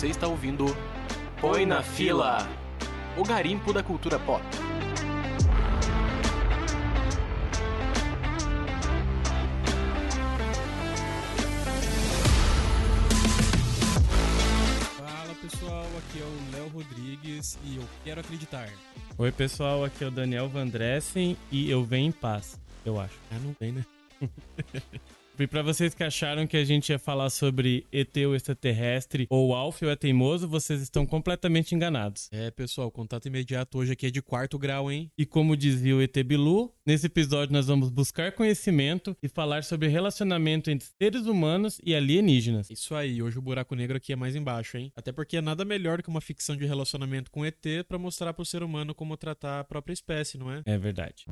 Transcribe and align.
Você 0.00 0.06
está 0.06 0.26
ouvindo 0.26 0.64
Põe 1.42 1.66
na 1.66 1.82
Fila 1.82 2.48
o 3.18 3.22
garimpo 3.22 3.70
da 3.70 3.82
cultura 3.82 4.18
pop. 4.18 4.42
Fala 14.96 15.34
pessoal, 15.34 15.84
aqui 15.98 16.18
é 16.18 16.24
o 16.24 16.56
Léo 16.56 16.68
Rodrigues 16.68 17.58
e 17.62 17.76
eu 17.76 17.84
quero 18.02 18.20
acreditar. 18.22 18.70
Oi 19.18 19.30
pessoal, 19.30 19.84
aqui 19.84 20.02
é 20.02 20.06
o 20.06 20.10
Daniel 20.10 20.48
Vandressen 20.48 21.36
e 21.52 21.70
eu 21.70 21.84
venho 21.84 22.08
em 22.08 22.12
paz, 22.12 22.58
eu 22.86 22.98
acho. 22.98 23.18
Ah, 23.30 23.38
não 23.38 23.54
vem, 23.60 23.72
né? 23.72 23.84
E 25.40 25.46
pra 25.46 25.62
vocês 25.62 25.94
que 25.94 26.04
acharam 26.04 26.46
que 26.46 26.56
a 26.56 26.64
gente 26.64 26.90
ia 26.90 26.98
falar 26.98 27.30
sobre 27.30 27.86
ET 27.90 28.14
o 28.18 28.34
extraterrestre 28.34 29.26
ou 29.30 29.54
Alfio 29.54 29.88
é 29.88 29.96
teimoso, 29.96 30.46
vocês 30.46 30.82
estão 30.82 31.06
completamente 31.06 31.74
enganados. 31.74 32.28
É, 32.30 32.50
pessoal, 32.50 32.90
contato 32.90 33.26
imediato 33.26 33.78
hoje 33.78 33.92
aqui 33.92 34.06
é 34.06 34.10
de 34.10 34.20
quarto 34.20 34.58
grau, 34.58 34.92
hein? 34.92 35.10
E 35.16 35.24
como 35.24 35.56
dizia 35.56 35.96
o 35.96 36.02
ET 36.02 36.14
Bilu, 36.22 36.74
nesse 36.84 37.06
episódio 37.06 37.54
nós 37.54 37.68
vamos 37.68 37.88
buscar 37.88 38.32
conhecimento 38.32 39.16
e 39.22 39.28
falar 39.28 39.64
sobre 39.64 39.88
relacionamento 39.88 40.70
entre 40.70 40.86
seres 41.00 41.24
humanos 41.24 41.80
e 41.82 41.94
alienígenas. 41.94 42.68
Isso 42.68 42.94
aí, 42.94 43.22
hoje 43.22 43.38
o 43.38 43.42
buraco 43.42 43.74
negro 43.74 43.96
aqui 43.96 44.12
é 44.12 44.16
mais 44.16 44.36
embaixo, 44.36 44.76
hein? 44.76 44.92
Até 44.94 45.10
porque 45.10 45.38
é 45.38 45.40
nada 45.40 45.64
melhor 45.64 45.96
do 45.96 46.02
que 46.02 46.10
uma 46.10 46.20
ficção 46.20 46.54
de 46.54 46.66
relacionamento 46.66 47.30
com 47.30 47.46
ET 47.46 47.64
pra 47.88 47.98
mostrar 47.98 48.34
pro 48.34 48.44
ser 48.44 48.62
humano 48.62 48.94
como 48.94 49.16
tratar 49.16 49.60
a 49.60 49.64
própria 49.64 49.94
espécie, 49.94 50.36
não 50.36 50.52
é? 50.52 50.62
É 50.66 50.76
verdade. 50.76 51.24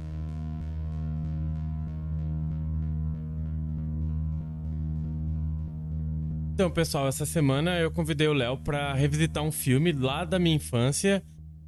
Então, 6.58 6.72
pessoal, 6.72 7.06
essa 7.06 7.24
semana 7.24 7.78
eu 7.78 7.88
convidei 7.88 8.26
o 8.26 8.32
Léo 8.32 8.56
para 8.56 8.92
revisitar 8.92 9.44
um 9.44 9.52
filme 9.52 9.92
lá 9.92 10.24
da 10.24 10.40
minha 10.40 10.56
infância. 10.56 11.22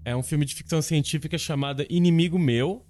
É 0.04 0.16
um 0.16 0.22
filme 0.22 0.44
de 0.44 0.52
ficção 0.52 0.82
científica 0.82 1.38
chamado 1.38 1.86
Inimigo 1.88 2.36
Meu. 2.36 2.84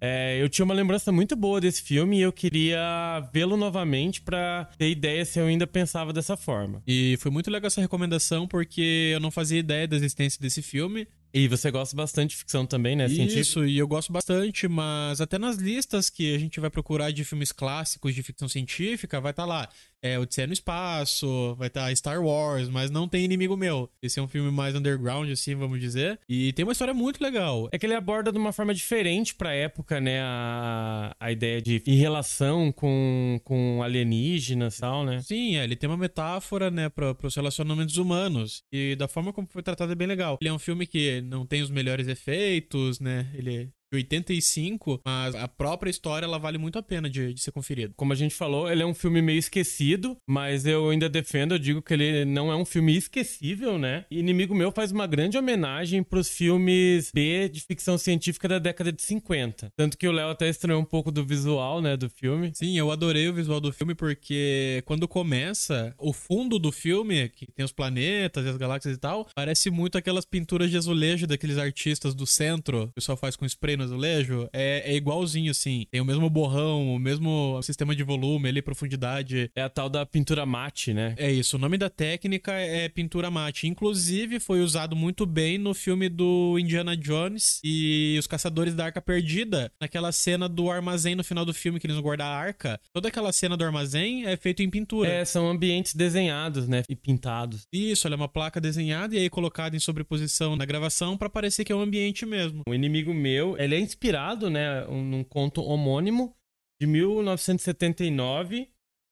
É, 0.00 0.40
eu 0.40 0.48
tinha 0.48 0.64
uma 0.64 0.72
lembrança 0.72 1.10
muito 1.10 1.34
boa 1.34 1.60
desse 1.60 1.82
filme 1.82 2.18
e 2.18 2.22
eu 2.22 2.32
queria 2.32 3.28
vê-lo 3.32 3.56
novamente 3.56 4.20
para 4.20 4.70
ter 4.78 4.88
ideia 4.88 5.24
se 5.24 5.40
eu 5.40 5.46
ainda 5.46 5.66
pensava 5.66 6.12
dessa 6.12 6.36
forma. 6.36 6.80
E 6.86 7.16
foi 7.18 7.32
muito 7.32 7.50
legal 7.50 7.66
essa 7.66 7.80
recomendação 7.80 8.46
porque 8.46 9.10
eu 9.12 9.18
não 9.18 9.32
fazia 9.32 9.58
ideia 9.58 9.88
da 9.88 9.96
existência 9.96 10.40
desse 10.40 10.62
filme. 10.62 11.08
E 11.34 11.48
você 11.48 11.72
gosta 11.72 11.96
bastante 11.96 12.30
de 12.30 12.36
ficção 12.36 12.64
também, 12.64 12.94
né? 12.94 13.08
Científica? 13.08 13.40
Isso, 13.40 13.64
e 13.64 13.78
eu 13.78 13.88
gosto 13.88 14.12
bastante, 14.12 14.68
mas 14.68 15.20
até 15.20 15.38
nas 15.38 15.56
listas 15.56 16.10
que 16.10 16.34
a 16.36 16.38
gente 16.38 16.60
vai 16.60 16.68
procurar 16.68 17.10
de 17.10 17.24
filmes 17.24 17.50
clássicos 17.50 18.14
de 18.14 18.22
ficção 18.22 18.46
científica, 18.48 19.20
vai 19.20 19.32
estar 19.32 19.44
tá 19.44 19.48
lá. 19.48 19.68
É 20.02 20.18
Odisseia 20.18 20.48
no 20.48 20.52
Espaço, 20.52 21.54
vai 21.56 21.68
estar 21.68 21.86
tá 21.86 21.94
Star 21.94 22.20
Wars, 22.20 22.68
mas 22.68 22.90
não 22.90 23.06
tem 23.06 23.24
Inimigo 23.24 23.56
Meu. 23.56 23.88
Esse 24.02 24.18
é 24.18 24.22
um 24.22 24.26
filme 24.26 24.50
mais 24.50 24.74
underground, 24.74 25.30
assim, 25.30 25.54
vamos 25.54 25.78
dizer. 25.78 26.18
E 26.28 26.52
tem 26.52 26.64
uma 26.64 26.72
história 26.72 26.92
muito 26.92 27.22
legal. 27.22 27.68
É 27.70 27.78
que 27.78 27.86
ele 27.86 27.94
aborda 27.94 28.32
de 28.32 28.38
uma 28.38 28.52
forma 28.52 28.74
diferente 28.74 29.34
pra 29.34 29.54
época, 29.54 30.00
né? 30.00 30.20
A, 30.22 31.14
a 31.20 31.30
ideia 31.30 31.62
de 31.62 31.80
em 31.86 31.96
relação 31.96 32.72
com, 32.72 33.40
com 33.44 33.82
alienígenas 33.82 34.78
e 34.78 34.80
tal, 34.80 35.04
né? 35.04 35.20
Sim, 35.20 35.56
é, 35.56 35.64
ele 35.64 35.76
tem 35.76 35.88
uma 35.88 35.96
metáfora, 35.96 36.70
né, 36.70 36.88
pra, 36.88 37.14
pros 37.14 37.36
relacionamentos 37.36 37.96
humanos. 37.96 38.64
E 38.72 38.96
da 38.96 39.06
forma 39.06 39.32
como 39.32 39.46
foi 39.46 39.62
tratado 39.62 39.92
é 39.92 39.94
bem 39.94 40.08
legal. 40.08 40.38
Ele 40.40 40.50
é 40.50 40.52
um 40.52 40.58
filme 40.58 40.86
que 40.86 41.20
não 41.22 41.46
tem 41.46 41.62
os 41.62 41.70
melhores 41.70 42.08
efeitos, 42.08 42.98
né? 42.98 43.30
Ele 43.34 43.70
85, 43.96 45.00
mas 45.04 45.34
a 45.34 45.48
própria 45.48 45.90
história 45.90 46.24
ela 46.24 46.38
vale 46.38 46.58
muito 46.58 46.78
a 46.78 46.82
pena 46.82 47.08
de, 47.08 47.34
de, 47.34 47.40
ser 47.40 47.52
conferida. 47.52 47.92
Como 47.96 48.12
a 48.12 48.16
gente 48.16 48.34
falou, 48.34 48.70
ele 48.70 48.82
é 48.82 48.86
um 48.86 48.94
filme 48.94 49.20
meio 49.20 49.38
esquecido, 49.38 50.16
mas 50.28 50.66
eu 50.66 50.90
ainda 50.90 51.08
defendo, 51.08 51.54
eu 51.54 51.58
digo 51.58 51.82
que 51.82 51.94
ele 51.94 52.24
não 52.24 52.50
é 52.50 52.56
um 52.56 52.64
filme 52.64 52.96
esquecível, 52.96 53.78
né? 53.78 54.04
Inimigo 54.10 54.54
Meu 54.54 54.72
faz 54.72 54.92
uma 54.92 55.06
grande 55.06 55.36
homenagem 55.38 56.02
pros 56.02 56.28
filmes 56.28 57.10
B 57.12 57.48
de 57.48 57.60
ficção 57.60 57.98
científica 57.98 58.48
da 58.48 58.58
década 58.58 58.92
de 58.92 59.02
50. 59.02 59.70
Tanto 59.76 59.98
que 59.98 60.08
o 60.08 60.12
Léo 60.12 60.30
até 60.30 60.48
estranhou 60.48 60.80
um 60.80 60.84
pouco 60.84 61.10
do 61.10 61.24
visual, 61.24 61.80
né, 61.80 61.96
do 61.96 62.08
filme. 62.08 62.52
Sim, 62.54 62.78
eu 62.78 62.90
adorei 62.90 63.28
o 63.28 63.34
visual 63.34 63.60
do 63.60 63.72
filme 63.72 63.94
porque 63.94 64.82
quando 64.84 65.06
começa, 65.08 65.94
o 65.98 66.12
fundo 66.12 66.58
do 66.58 66.72
filme, 66.72 67.28
que 67.28 67.46
tem 67.52 67.64
os 67.64 67.72
planetas 67.72 68.44
e 68.44 68.48
as 68.48 68.56
galáxias 68.56 68.96
e 68.96 68.98
tal, 68.98 69.28
parece 69.34 69.70
muito 69.70 69.98
aquelas 69.98 70.24
pinturas 70.24 70.70
de 70.70 70.76
azulejo 70.76 71.26
daqueles 71.26 71.58
artistas 71.58 72.14
do 72.14 72.26
centro, 72.26 72.86
que 72.86 72.90
o 72.90 72.94
pessoal 72.94 73.16
faz 73.16 73.36
com 73.36 73.44
spray 73.46 73.76
no 73.76 73.81
azulejo, 73.82 74.48
é, 74.52 74.82
é 74.92 74.96
igualzinho, 74.96 75.50
assim. 75.50 75.86
Tem 75.90 76.00
o 76.00 76.04
mesmo 76.04 76.28
borrão, 76.28 76.94
o 76.94 76.98
mesmo 76.98 77.60
sistema 77.62 77.94
de 77.94 78.02
volume 78.02 78.48
ali, 78.48 78.62
profundidade. 78.62 79.50
É 79.54 79.62
a 79.62 79.68
tal 79.68 79.88
da 79.88 80.04
pintura 80.06 80.46
mate, 80.46 80.92
né? 80.92 81.14
É 81.16 81.30
isso. 81.30 81.56
O 81.56 81.58
nome 81.58 81.78
da 81.78 81.90
técnica 81.90 82.52
é 82.52 82.88
pintura 82.88 83.30
mate. 83.30 83.66
Inclusive, 83.66 84.40
foi 84.40 84.60
usado 84.60 84.94
muito 84.96 85.26
bem 85.26 85.58
no 85.58 85.74
filme 85.74 86.08
do 86.08 86.58
Indiana 86.58 86.96
Jones 86.96 87.60
e 87.64 88.16
os 88.18 88.26
Caçadores 88.26 88.74
da 88.74 88.86
Arca 88.86 89.00
Perdida, 89.00 89.70
naquela 89.80 90.12
cena 90.12 90.48
do 90.48 90.70
armazém 90.70 91.14
no 91.14 91.24
final 91.24 91.44
do 91.44 91.54
filme 91.54 91.78
que 91.78 91.86
eles 91.86 91.96
vão 91.96 92.02
guardar 92.02 92.26
a 92.26 92.36
arca. 92.36 92.80
Toda 92.92 93.08
aquela 93.08 93.32
cena 93.32 93.56
do 93.56 93.64
armazém 93.64 94.26
é 94.26 94.36
feito 94.36 94.62
em 94.62 94.70
pintura. 94.70 95.08
É, 95.08 95.24
são 95.24 95.48
ambientes 95.48 95.94
desenhados, 95.94 96.68
né? 96.68 96.82
E 96.88 96.96
pintados. 96.96 97.66
Isso, 97.72 98.06
ela 98.06 98.14
é 98.14 98.16
uma 98.16 98.28
placa 98.28 98.60
desenhada 98.60 99.14
e 99.14 99.18
aí 99.18 99.30
colocada 99.30 99.76
em 99.76 99.80
sobreposição 99.80 100.56
na 100.56 100.64
gravação 100.64 101.16
para 101.16 101.28
parecer 101.28 101.64
que 101.64 101.72
é 101.72 101.76
um 101.76 101.80
ambiente 101.80 102.24
mesmo. 102.24 102.62
O 102.68 102.74
inimigo 102.74 103.12
meu, 103.12 103.56
ele 103.58 103.71
é 103.72 103.80
inspirado, 103.80 104.50
né, 104.50 104.84
num 104.86 105.24
conto 105.24 105.62
homônimo 105.62 106.34
de 106.80 106.86
1979 106.86 108.68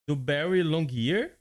do 0.09 0.17
Barry 0.17 0.63
Longear. 0.63 1.37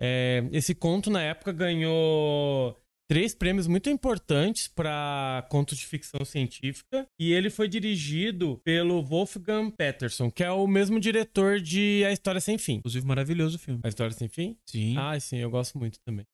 É, 0.00 0.46
esse 0.52 0.74
conto 0.74 1.10
na 1.10 1.22
época 1.22 1.52
ganhou 1.52 2.76
três 3.08 3.34
prêmios 3.34 3.66
muito 3.66 3.88
importantes 3.88 4.68
para 4.68 5.46
contos 5.50 5.78
de 5.78 5.86
ficção 5.86 6.24
científica 6.24 7.06
e 7.18 7.32
ele 7.32 7.50
foi 7.50 7.68
dirigido 7.68 8.60
pelo 8.64 9.02
Wolfgang 9.02 9.70
Peterson, 9.70 10.30
que 10.30 10.42
é 10.42 10.50
o 10.50 10.66
mesmo 10.66 10.98
diretor 10.98 11.60
de 11.60 12.04
A 12.04 12.12
História 12.12 12.40
Sem 12.40 12.58
Fim. 12.58 12.74
Inclusive 12.74 13.06
maravilhoso 13.06 13.56
o 13.56 13.60
filme. 13.60 13.80
A 13.84 13.88
História 13.88 14.12
Sem 14.12 14.28
Fim? 14.28 14.56
Sim. 14.68 14.96
Ah, 14.98 15.18
sim, 15.18 15.38
eu 15.38 15.50
gosto 15.50 15.78
muito 15.78 15.98
também. 16.04 16.24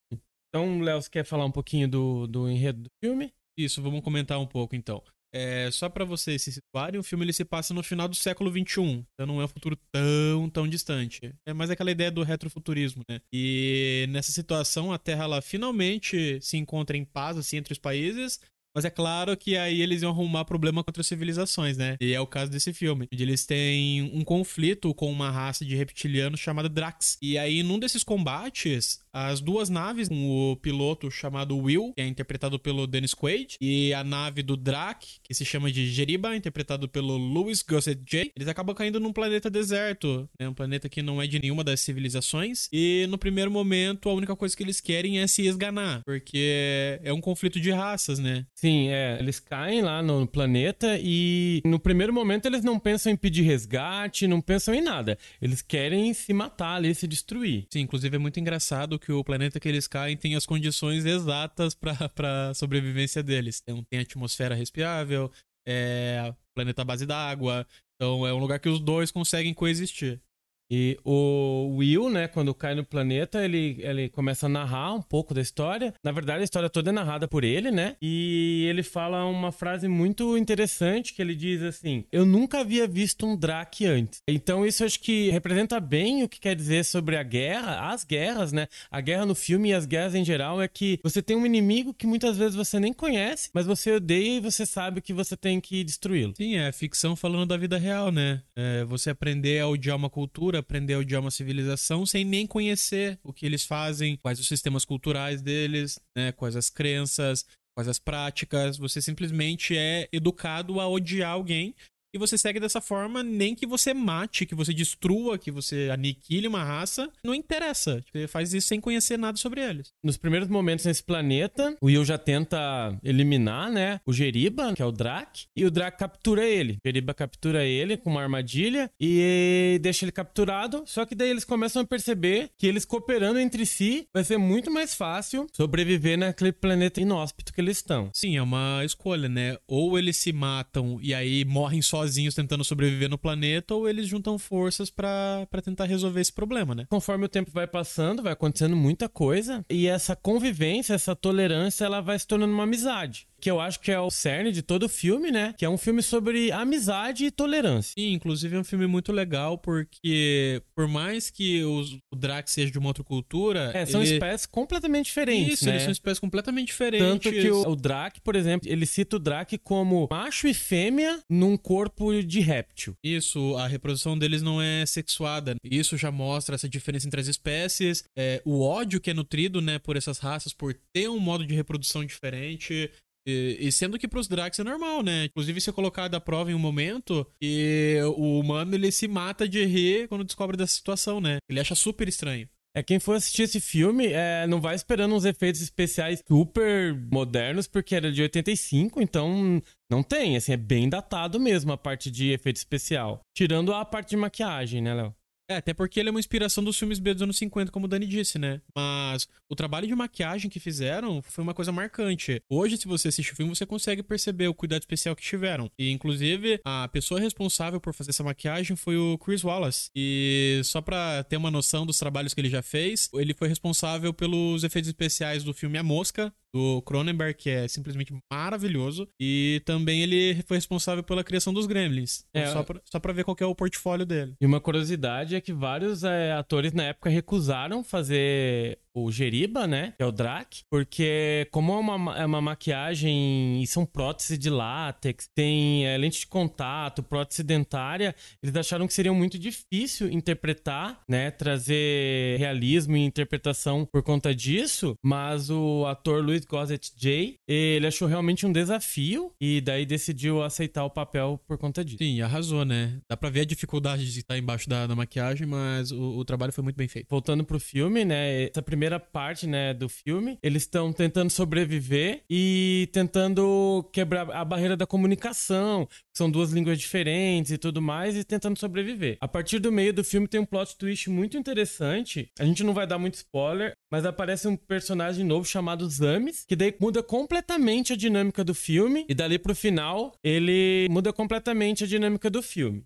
Então, 0.49 0.79
Léo, 0.81 1.01
você 1.01 1.09
quer 1.09 1.25
falar 1.25 1.45
um 1.45 1.51
pouquinho 1.51 1.87
do, 1.87 2.27
do 2.27 2.49
enredo 2.49 2.83
do 2.83 2.89
filme? 3.03 3.31
Isso, 3.57 3.81
vamos 3.81 4.01
comentar 4.01 4.39
um 4.39 4.47
pouco 4.47 4.75
então. 4.75 5.03
É, 5.33 5.69
só 5.71 5.89
para 5.89 6.05
vocês 6.05 6.41
se 6.41 6.51
situarem, 6.51 6.99
o 6.99 7.03
filme 7.03 7.25
ele 7.25 7.33
se 7.33 7.43
passa 7.43 7.73
no 7.73 7.81
final 7.81 8.07
do 8.07 8.15
século 8.15 8.51
XXI, 8.51 9.03
então 9.13 9.25
não 9.25 9.41
é 9.41 9.45
um 9.45 9.47
futuro 9.47 9.75
tão, 9.91 10.49
tão 10.49 10.67
distante. 10.67 11.33
É 11.45 11.53
mais 11.53 11.71
aquela 11.71 11.89
ideia 11.89 12.11
do 12.11 12.21
retrofuturismo, 12.21 13.03
né? 13.09 13.19
E 13.33 14.05
nessa 14.09 14.31
situação, 14.31 14.93
a 14.93 14.99
Terra 14.99 15.23
ela 15.23 15.41
finalmente 15.41 16.39
se 16.39 16.57
encontra 16.57 16.95
em 16.95 17.03
paz 17.03 17.35
assim, 17.37 17.57
entre 17.57 17.73
os 17.73 17.79
países, 17.79 18.39
mas 18.75 18.85
é 18.85 18.89
claro 18.89 19.37
que 19.37 19.55
aí 19.55 19.81
eles 19.81 20.01
iam 20.01 20.11
arrumar 20.11 20.45
problema 20.45 20.83
contra 20.83 21.01
as 21.01 21.07
civilizações, 21.07 21.77
né? 21.77 21.95
E 22.01 22.13
é 22.13 22.19
o 22.19 22.25
caso 22.25 22.51
desse 22.51 22.73
filme. 22.73 23.07
Onde 23.13 23.23
eles 23.23 23.45
têm 23.45 24.01
um 24.01 24.23
conflito 24.23 24.93
com 24.95 25.11
uma 25.11 25.29
raça 25.29 25.63
de 25.63 25.75
reptilianos 25.75 26.39
chamada 26.39 26.67
Drax. 26.67 27.17
E 27.21 27.37
aí, 27.37 27.61
num 27.61 27.77
desses 27.77 28.03
combates, 28.03 28.99
as 29.13 29.39
duas 29.39 29.69
naves, 29.69 30.09
com 30.09 30.51
o 30.51 30.55
piloto 30.55 31.11
chamado 31.11 31.55
Will, 31.55 31.93
que 31.95 32.01
é 32.01 32.07
interpretado 32.07 32.57
pelo 32.57 32.87
Dennis 32.87 33.13
Quaid, 33.13 33.57
e 33.61 33.93
a 33.93 34.03
nave 34.03 34.41
do 34.41 34.57
Drac, 34.57 35.05
que 35.21 35.33
se 35.33 35.45
chama 35.45 35.71
de 35.71 35.87
Jeriba, 35.91 36.35
interpretado 36.35 36.89
pelo 36.89 37.15
Louis 37.15 37.61
Gossett 37.61 38.01
J, 38.03 38.31
eles 38.35 38.47
acabam 38.47 38.75
caindo 38.75 38.99
num 38.99 39.13
planeta 39.13 39.49
deserto, 39.49 40.27
né? 40.39 40.49
Um 40.49 40.53
planeta 40.53 40.89
que 40.89 41.01
não 41.01 41.21
é 41.21 41.27
de 41.27 41.39
nenhuma 41.39 41.63
das 41.63 41.79
civilizações. 41.81 42.67
E 42.71 43.05
no 43.09 43.17
primeiro 43.17 43.51
momento, 43.51 44.09
a 44.09 44.13
única 44.13 44.35
coisa 44.35 44.57
que 44.57 44.63
eles 44.63 44.81
querem 44.81 45.19
é 45.19 45.27
se 45.27 45.45
esganar, 45.45 46.01
porque 46.03 46.99
é 47.03 47.13
um 47.13 47.21
conflito 47.21 47.59
de 47.59 47.69
raças, 47.71 48.17
né? 48.17 48.45
Sim, 48.55 48.89
é. 48.89 49.17
Eles 49.19 49.39
caem 49.39 49.81
lá 49.81 50.01
no 50.01 50.25
planeta 50.25 50.97
e 50.99 51.61
no 51.65 51.79
primeiro 51.79 52.11
momento 52.11 52.47
eles 52.47 52.63
não 52.63 52.79
pensam 52.79 53.11
em 53.11 53.15
pedir 53.15 53.43
resgate, 53.43 54.27
não 54.27 54.41
pensam 54.41 54.73
em 54.73 54.81
nada. 54.81 55.17
Eles 55.41 55.61
querem 55.61 56.13
se 56.13 56.33
matar 56.33 56.75
ali, 56.75 56.95
se 56.95 57.07
destruir. 57.07 57.67
Sim, 57.69 57.81
inclusive 57.81 58.15
é 58.15 58.19
muito 58.19 58.39
engraçado 58.39 58.99
que 59.03 59.11
o 59.11 59.23
planeta 59.23 59.59
que 59.59 59.67
eles 59.67 59.87
caem 59.87 60.15
tem 60.15 60.35
as 60.35 60.45
condições 60.45 61.05
exatas 61.05 61.75
para 61.75 62.53
sobrevivência 62.55 63.21
deles. 63.21 63.59
Tem, 63.59 63.83
tem 63.83 63.99
atmosfera 63.99 64.55
respirável, 64.55 65.31
é 65.67 66.33
planeta 66.55 66.85
base 66.85 67.05
d'água. 67.05 67.67
Então 67.95 68.25
é 68.25 68.33
um 68.33 68.39
lugar 68.39 68.59
que 68.59 68.69
os 68.69 68.79
dois 68.79 69.11
conseguem 69.11 69.53
coexistir. 69.53 70.21
E 70.71 70.97
o 71.03 71.75
Will, 71.77 72.09
né, 72.09 72.27
quando 72.27 72.53
cai 72.53 72.73
no 72.75 72.83
planeta, 72.83 73.43
ele, 73.43 73.77
ele 73.79 74.09
começa 74.09 74.45
a 74.45 74.49
narrar 74.49 74.93
um 74.93 75.01
pouco 75.01 75.33
da 75.33 75.41
história. 75.41 75.93
Na 76.03 76.11
verdade, 76.11 76.41
a 76.41 76.43
história 76.43 76.69
toda 76.69 76.89
é 76.89 76.93
narrada 76.93 77.27
por 77.27 77.43
ele, 77.43 77.71
né? 77.71 77.95
E 78.01 78.65
ele 78.69 78.83
fala 78.83 79.25
uma 79.25 79.51
frase 79.51 79.87
muito 79.87 80.37
interessante 80.37 81.13
que 81.13 81.21
ele 81.21 81.35
diz 81.35 81.61
assim: 81.61 82.05
"Eu 82.11 82.25
nunca 82.25 82.59
havia 82.59 82.87
visto 82.87 83.25
um 83.25 83.35
Drake 83.35 83.85
antes". 83.85 84.21
Então 84.27 84.65
isso 84.65 84.83
acho 84.83 84.99
que 84.99 85.29
representa 85.29 85.79
bem 85.79 86.23
o 86.23 86.29
que 86.29 86.39
quer 86.39 86.55
dizer 86.55 86.83
sobre 86.85 87.17
a 87.17 87.23
guerra, 87.23 87.91
as 87.91 88.03
guerras, 88.03 88.51
né? 88.51 88.67
A 88.89 89.01
guerra 89.01 89.25
no 89.25 89.35
filme 89.35 89.69
e 89.69 89.73
as 89.73 89.85
guerras 89.85 90.15
em 90.15 90.25
geral 90.25 90.61
é 90.61 90.67
que 90.67 90.99
você 91.03 91.21
tem 91.21 91.35
um 91.35 91.45
inimigo 91.45 91.93
que 91.93 92.07
muitas 92.07 92.37
vezes 92.37 92.55
você 92.55 92.79
nem 92.79 92.93
conhece, 92.93 93.49
mas 93.53 93.65
você 93.65 93.91
odeia 93.93 94.37
e 94.37 94.39
você 94.39 94.65
sabe 94.65 95.01
que 95.01 95.13
você 95.13 95.35
tem 95.35 95.59
que 95.59 95.83
destruí-lo. 95.83 96.33
Sim, 96.35 96.55
é 96.57 96.71
ficção 96.71 97.15
falando 97.15 97.47
da 97.47 97.57
vida 97.57 97.77
real, 97.77 98.11
né? 98.11 98.41
É 98.55 98.83
você 98.85 99.09
aprender 99.09 99.59
a 99.59 99.67
odiar 99.67 99.95
uma 99.95 100.09
cultura 100.09 100.52
cultura, 100.53 100.59
aprender 100.59 100.95
o 100.95 101.01
idioma, 101.01 101.31
civilização, 101.31 102.05
sem 102.05 102.23
nem 102.23 102.45
conhecer 102.45 103.19
o 103.23 103.33
que 103.33 103.45
eles 103.45 103.65
fazem, 103.65 104.17
quais 104.17 104.39
os 104.39 104.47
sistemas 104.47 104.85
culturais 104.85 105.41
deles, 105.41 105.99
né, 106.15 106.31
quais 106.31 106.55
as 106.55 106.69
crenças, 106.69 107.45
quais 107.75 107.87
as 107.87 107.99
práticas. 107.99 108.77
Você 108.77 109.01
simplesmente 109.01 109.75
é 109.75 110.07
educado 110.11 110.79
a 110.79 110.87
odiar 110.87 111.31
alguém 111.31 111.73
e 112.13 112.17
você 112.17 112.37
segue 112.37 112.59
dessa 112.59 112.79
forma, 112.79 113.23
nem 113.23 113.55
que 113.55 113.65
você 113.65 113.93
mate, 113.93 114.45
que 114.45 114.55
você 114.55 114.73
destrua, 114.73 115.37
que 115.37 115.51
você 115.51 115.89
aniquile 115.91 116.47
uma 116.47 116.63
raça, 116.63 117.09
não 117.23 117.33
interessa. 117.33 118.03
Você 118.11 118.27
faz 118.27 118.53
isso 118.53 118.67
sem 118.67 118.79
conhecer 118.79 119.17
nada 119.17 119.37
sobre 119.37 119.61
eles. 119.61 119.91
Nos 120.03 120.17
primeiros 120.17 120.47
momentos 120.47 120.85
nesse 120.85 121.03
planeta, 121.03 121.75
o 121.81 121.87
Will 121.87 122.05
já 122.05 122.17
tenta 122.17 122.97
eliminar, 123.03 123.71
né, 123.71 123.99
o 124.05 124.13
Geriba, 124.13 124.73
que 124.73 124.81
é 124.81 124.85
o 124.85 124.91
Drac, 124.91 125.45
e 125.55 125.65
o 125.65 125.71
Drac 125.71 125.97
captura 125.97 126.45
ele. 126.45 126.73
O 126.73 126.87
Geriba 126.87 127.13
captura 127.13 127.65
ele 127.65 127.97
com 127.97 128.11
uma 128.11 128.21
armadilha 128.21 128.91
e 128.99 129.79
deixa 129.81 130.05
ele 130.05 130.11
capturado, 130.11 130.83
só 130.85 131.05
que 131.05 131.15
daí 131.15 131.29
eles 131.29 131.45
começam 131.45 131.81
a 131.81 131.85
perceber 131.85 132.51
que 132.57 132.67
eles 132.67 132.85
cooperando 132.85 133.39
entre 133.39 133.65
si 133.65 134.07
vai 134.13 134.23
ser 134.23 134.37
muito 134.37 134.69
mais 134.69 134.93
fácil 134.93 135.47
sobreviver 135.51 136.17
naquele 136.17 136.51
planeta 136.51 137.01
inóspito 137.01 137.53
que 137.53 137.61
eles 137.61 137.77
estão. 137.77 138.09
Sim, 138.13 138.37
é 138.37 138.41
uma 138.41 138.83
escolha, 138.85 139.27
né? 139.27 139.57
Ou 139.67 139.97
eles 139.97 140.17
se 140.17 140.31
matam 140.31 140.99
e 141.01 141.13
aí 141.13 141.43
morrem 141.45 141.81
só 141.81 142.02
sozinhos 142.03 142.35
tentando 142.35 142.63
sobreviver 142.63 143.09
no 143.09 143.17
planeta 143.17 143.73
ou 143.73 143.87
eles 143.87 144.07
juntam 144.07 144.37
forças 144.37 144.89
para 144.89 145.47
tentar 145.63 145.85
resolver 145.85 146.21
esse 146.21 146.33
problema, 146.33 146.75
né? 146.75 146.85
Conforme 146.89 147.25
o 147.25 147.29
tempo 147.29 147.51
vai 147.51 147.65
passando, 147.65 148.21
vai 148.21 148.33
acontecendo 148.33 148.75
muita 148.75 149.07
coisa 149.07 149.65
e 149.69 149.87
essa 149.87 150.15
convivência, 150.15 150.93
essa 150.93 151.15
tolerância, 151.15 151.85
ela 151.85 152.01
vai 152.01 152.19
se 152.19 152.27
tornando 152.27 152.53
uma 152.53 152.63
amizade 152.63 153.27
que 153.43 153.51
eu 153.51 153.59
acho 153.59 153.81
que 153.81 153.91
é 153.91 153.99
o 153.99 154.09
cerne 154.09 154.53
de 154.53 154.61
todo 154.61 154.83
o 154.83 154.89
filme, 154.89 155.29
né? 155.29 155.53
Que 155.57 155.65
é 155.65 155.69
um 155.69 155.77
filme 155.77 156.01
sobre 156.01 156.49
amizade 156.49 157.25
e 157.25 157.31
tolerância. 157.31 157.91
Sim, 157.93 158.13
inclusive 158.13 158.55
é 158.55 158.59
um 158.59 158.63
filme 158.63 158.87
muito 158.87 159.11
legal 159.11 159.57
porque 159.57 160.63
por 160.73 160.87
mais 160.87 161.29
que 161.29 161.61
os, 161.61 161.91
o 162.09 162.15
Drax 162.15 162.51
seja 162.51 162.71
de 162.71 162.79
uma 162.79 162.87
outra 162.87 163.03
cultura, 163.03 163.69
é, 163.73 163.85
são 163.85 164.01
ele... 164.01 164.13
espécies 164.13 164.45
completamente 164.45 165.07
diferentes, 165.07 165.55
Isso, 165.55 165.65
né? 165.65 165.73
eles 165.73 165.83
são 165.83 165.91
espécies 165.91 166.19
completamente 166.19 166.67
diferentes. 166.67 167.05
Tanto 167.05 167.29
que 167.29 167.51
o, 167.51 167.67
o 167.67 167.75
Drac, 167.75 168.21
por 168.21 168.37
exemplo, 168.37 168.69
ele 168.71 168.85
cita 168.85 169.17
o 169.17 169.19
Drac 169.19 169.57
como 169.57 170.07
macho 170.09 170.47
e 170.47 170.53
fêmea 170.53 171.19
num 171.29 171.57
corpo 171.57 172.13
de 172.23 172.39
réptil. 172.39 172.95
Isso, 173.03 173.57
a 173.57 173.67
reprodução 173.67 174.17
deles 174.17 174.41
não 174.41 174.61
é 174.61 174.85
sexuada. 174.85 175.55
Isso 175.61 175.97
já 175.97 176.09
mostra 176.09 176.55
essa 176.55 176.69
diferença 176.69 177.07
entre 177.07 177.19
as 177.19 177.27
espécies, 177.27 178.05
é, 178.17 178.41
o 178.45 178.61
ódio 178.61 179.01
que 179.01 179.11
é 179.11 179.13
nutrido, 179.13 179.59
né, 179.59 179.79
por 179.79 179.97
essas 179.97 180.19
raças, 180.19 180.53
por 180.53 180.73
ter 180.93 181.09
um 181.09 181.19
modo 181.19 181.45
de 181.45 181.53
reprodução 181.53 182.05
diferente. 182.05 182.89
E, 183.25 183.57
e, 183.59 183.71
sendo 183.71 183.97
que 183.97 184.07
pros 184.07 184.27
Drax 184.27 184.59
é 184.59 184.63
normal, 184.63 185.01
né? 185.01 185.25
Inclusive, 185.25 185.61
ser 185.61 185.71
colocado 185.71 186.15
à 186.15 186.19
prova 186.19 186.51
em 186.51 186.53
um 186.53 186.59
momento 186.59 187.25
e 187.41 187.97
o 188.17 188.39
humano 188.39 188.75
ele 188.75 188.91
se 188.91 189.07
mata 189.07 189.47
de 189.47 189.63
rir 189.65 190.07
quando 190.07 190.23
descobre 190.23 190.57
dessa 190.57 190.73
situação, 190.73 191.21
né? 191.21 191.37
Ele 191.49 191.59
acha 191.59 191.75
super 191.75 192.07
estranho. 192.07 192.47
É, 192.75 192.81
quem 192.81 192.99
for 192.99 193.15
assistir 193.15 193.43
esse 193.43 193.59
filme 193.59 194.07
é, 194.07 194.47
não 194.47 194.59
vai 194.59 194.73
esperando 194.73 195.13
uns 195.13 195.25
efeitos 195.25 195.61
especiais 195.61 196.23
super 196.27 196.95
modernos, 197.11 197.67
porque 197.67 197.95
era 197.95 198.11
de 198.11 198.23
85, 198.23 198.99
então 198.99 199.61
não 199.89 200.01
tem, 200.01 200.35
assim, 200.35 200.53
é 200.53 200.57
bem 200.57 200.89
datado 200.89 201.39
mesmo 201.39 201.71
a 201.71 201.77
parte 201.77 202.09
de 202.09 202.31
efeito 202.31 202.55
especial. 202.55 203.21
Tirando 203.37 203.71
a 203.73 203.85
parte 203.85 204.09
de 204.11 204.17
maquiagem, 204.17 204.81
né, 204.81 204.93
Léo? 204.95 205.15
É, 205.49 205.57
até 205.57 205.73
porque 205.73 205.99
ele 205.99 206.09
é 206.09 206.11
uma 206.11 206.19
inspiração 206.19 206.63
dos 206.63 206.77
filmes 206.77 206.99
B 206.99 207.13
dos 207.13 207.21
anos 207.21 207.37
50, 207.37 207.71
como 207.71 207.85
o 207.85 207.89
Dani 207.89 208.05
disse, 208.05 208.39
né? 208.39 208.61
Mas 208.75 209.27
o 209.49 209.55
trabalho 209.55 209.85
de 209.85 209.93
maquiagem 209.93 210.49
que 210.49 210.59
fizeram 210.59 211.21
foi 211.21 211.43
uma 211.43 211.53
coisa 211.53 211.71
marcante. 211.71 212.41
Hoje, 212.49 212.77
se 212.77 212.87
você 212.87 213.09
assiste 213.09 213.33
o 213.33 213.35
filme, 213.35 213.53
você 213.53 213.65
consegue 213.65 214.01
perceber 214.01 214.47
o 214.47 214.53
cuidado 214.53 214.81
especial 214.81 215.15
que 215.15 215.21
tiveram. 215.21 215.69
E, 215.77 215.91
inclusive, 215.91 216.61
a 216.63 216.87
pessoa 216.87 217.19
responsável 217.19 217.79
por 217.79 217.93
fazer 217.93 218.11
essa 218.11 218.23
maquiagem 218.23 218.75
foi 218.77 218.95
o 218.95 219.17
Chris 219.17 219.43
Wallace. 219.43 219.89
E 219.95 220.61
só 220.63 220.81
pra 220.81 221.23
ter 221.25 221.35
uma 221.35 221.51
noção 221.51 221.85
dos 221.85 221.99
trabalhos 221.99 222.33
que 222.33 222.39
ele 222.39 222.49
já 222.49 222.61
fez, 222.61 223.09
ele 223.13 223.33
foi 223.33 223.49
responsável 223.49 224.13
pelos 224.13 224.63
efeitos 224.63 224.87
especiais 224.87 225.43
do 225.43 225.53
filme 225.53 225.77
A 225.77 225.83
Mosca, 225.83 226.33
do 226.53 226.81
Cronenberg, 226.83 227.33
que 227.33 227.49
é 227.49 227.67
simplesmente 227.67 228.13
maravilhoso. 228.31 229.07
E 229.19 229.61
também 229.65 230.01
ele 230.01 230.41
foi 230.43 230.57
responsável 230.57 231.03
pela 231.03 231.23
criação 231.23 231.53
dos 231.53 231.65
Gremlins. 231.65 232.25
É, 232.33 232.47
só, 232.47 232.63
pra, 232.63 232.81
só 232.85 232.99
pra 232.99 233.13
ver 233.13 233.23
qual 233.23 233.35
é 233.39 233.45
o 233.45 233.55
portfólio 233.55 234.05
dele. 234.05 234.35
E 234.39 234.45
uma 234.45 234.61
curiosidade 234.61 235.35
é 235.35 235.41
que 235.41 235.51
vários 235.51 236.03
é, 236.03 236.33
atores 236.33 236.73
na 236.73 236.83
época 236.83 237.09
recusaram 237.09 237.83
fazer 237.83 238.77
o 238.95 239.11
Geriba, 239.11 239.65
né? 239.67 239.93
Que 239.97 240.03
é 240.03 240.05
o 240.05 240.11
Drac. 240.11 240.61
Porque, 240.69 241.47
como 241.51 241.73
é 241.73 241.77
uma, 241.77 242.17
é 242.17 242.25
uma 242.25 242.41
maquiagem 242.41 243.61
e 243.61 243.67
são 243.67 243.85
próteses 243.85 244.37
de 244.37 244.49
látex, 244.49 245.27
tem 245.35 245.85
é, 245.85 245.97
lente 245.97 246.21
de 246.21 246.27
contato, 246.27 247.03
prótese 247.03 247.43
dentária, 247.43 248.15
eles 248.41 248.55
acharam 248.55 248.87
que 248.87 248.93
seria 248.93 249.13
muito 249.13 249.37
difícil 249.37 250.11
interpretar, 250.11 251.01
né? 251.07 251.31
Trazer 251.31 252.37
realismo 252.37 252.95
e 252.95 253.05
interpretação 253.05 253.85
por 253.85 254.03
conta 254.03 254.33
disso. 254.33 254.95
Mas 255.03 255.49
o 255.49 255.85
ator 255.85 256.23
Louis 256.23 256.45
Gossett 256.45 256.91
Jay, 256.97 257.35
ele 257.47 257.87
achou 257.87 258.07
realmente 258.07 258.45
um 258.45 258.51
desafio 258.51 259.31
e 259.39 259.61
daí 259.61 259.85
decidiu 259.85 260.43
aceitar 260.43 260.85
o 260.85 260.89
papel 260.89 261.39
por 261.47 261.57
conta 261.57 261.83
disso. 261.83 261.97
Sim, 261.97 262.21
arrasou, 262.21 262.65
né? 262.65 262.99
Dá 263.09 263.17
pra 263.17 263.29
ver 263.29 263.41
a 263.41 263.45
dificuldade 263.45 264.11
de 264.11 264.19
estar 264.19 264.37
embaixo 264.37 264.69
da, 264.69 264.87
da 264.87 264.95
maquiagem, 264.95 265.47
mas 265.47 265.91
o, 265.91 266.17
o 266.17 266.25
trabalho 266.25 266.53
foi 266.53 266.63
muito 266.63 266.75
bem 266.75 266.87
feito. 266.87 267.07
Voltando 267.09 267.43
pro 267.43 267.59
filme, 267.59 268.05
né? 268.05 268.43
Essa 268.43 268.61
primeira 268.61 268.82
primeira 268.83 268.99
parte, 268.99 269.47
né, 269.47 269.73
do 269.73 269.87
filme, 269.87 270.37
eles 270.43 270.63
estão 270.63 270.91
tentando 270.91 271.29
sobreviver 271.29 272.23
e 272.29 272.89
tentando 272.91 273.89
quebrar 273.93 274.29
a 274.29 274.43
barreira 274.43 274.75
da 274.75 274.85
comunicação, 274.85 275.87
são 276.13 276.29
duas 276.29 276.51
línguas 276.51 276.77
diferentes 276.77 277.53
e 277.53 277.57
tudo 277.57 277.81
mais, 277.81 278.17
e 278.17 278.25
tentando 278.25 278.59
sobreviver. 278.59 279.17
A 279.21 279.27
partir 279.27 279.59
do 279.59 279.71
meio 279.71 279.93
do 279.93 280.03
filme 280.03 280.27
tem 280.27 280.41
um 280.41 280.45
plot 280.45 280.77
twist 280.77 281.09
muito 281.09 281.37
interessante. 281.37 282.29
A 282.37 282.43
gente 282.43 282.61
não 282.61 282.73
vai 282.73 282.85
dar 282.85 282.97
muito 282.97 283.13
spoiler, 283.13 283.71
mas 283.89 284.05
aparece 284.05 284.49
um 284.49 284.57
personagem 284.57 285.25
novo 285.25 285.45
chamado 285.45 285.87
Zamis, 285.89 286.43
que 286.45 286.55
daí 286.55 286.75
muda 286.77 287.01
completamente 287.01 287.93
a 287.93 287.95
dinâmica 287.95 288.43
do 288.43 288.53
filme, 288.53 289.05
e 289.07 289.13
dali 289.13 289.39
pro 289.39 289.55
final 289.55 290.13
ele 290.21 290.87
muda 290.91 291.13
completamente 291.13 291.85
a 291.85 291.87
dinâmica 291.87 292.29
do 292.29 292.43
filme. 292.43 292.83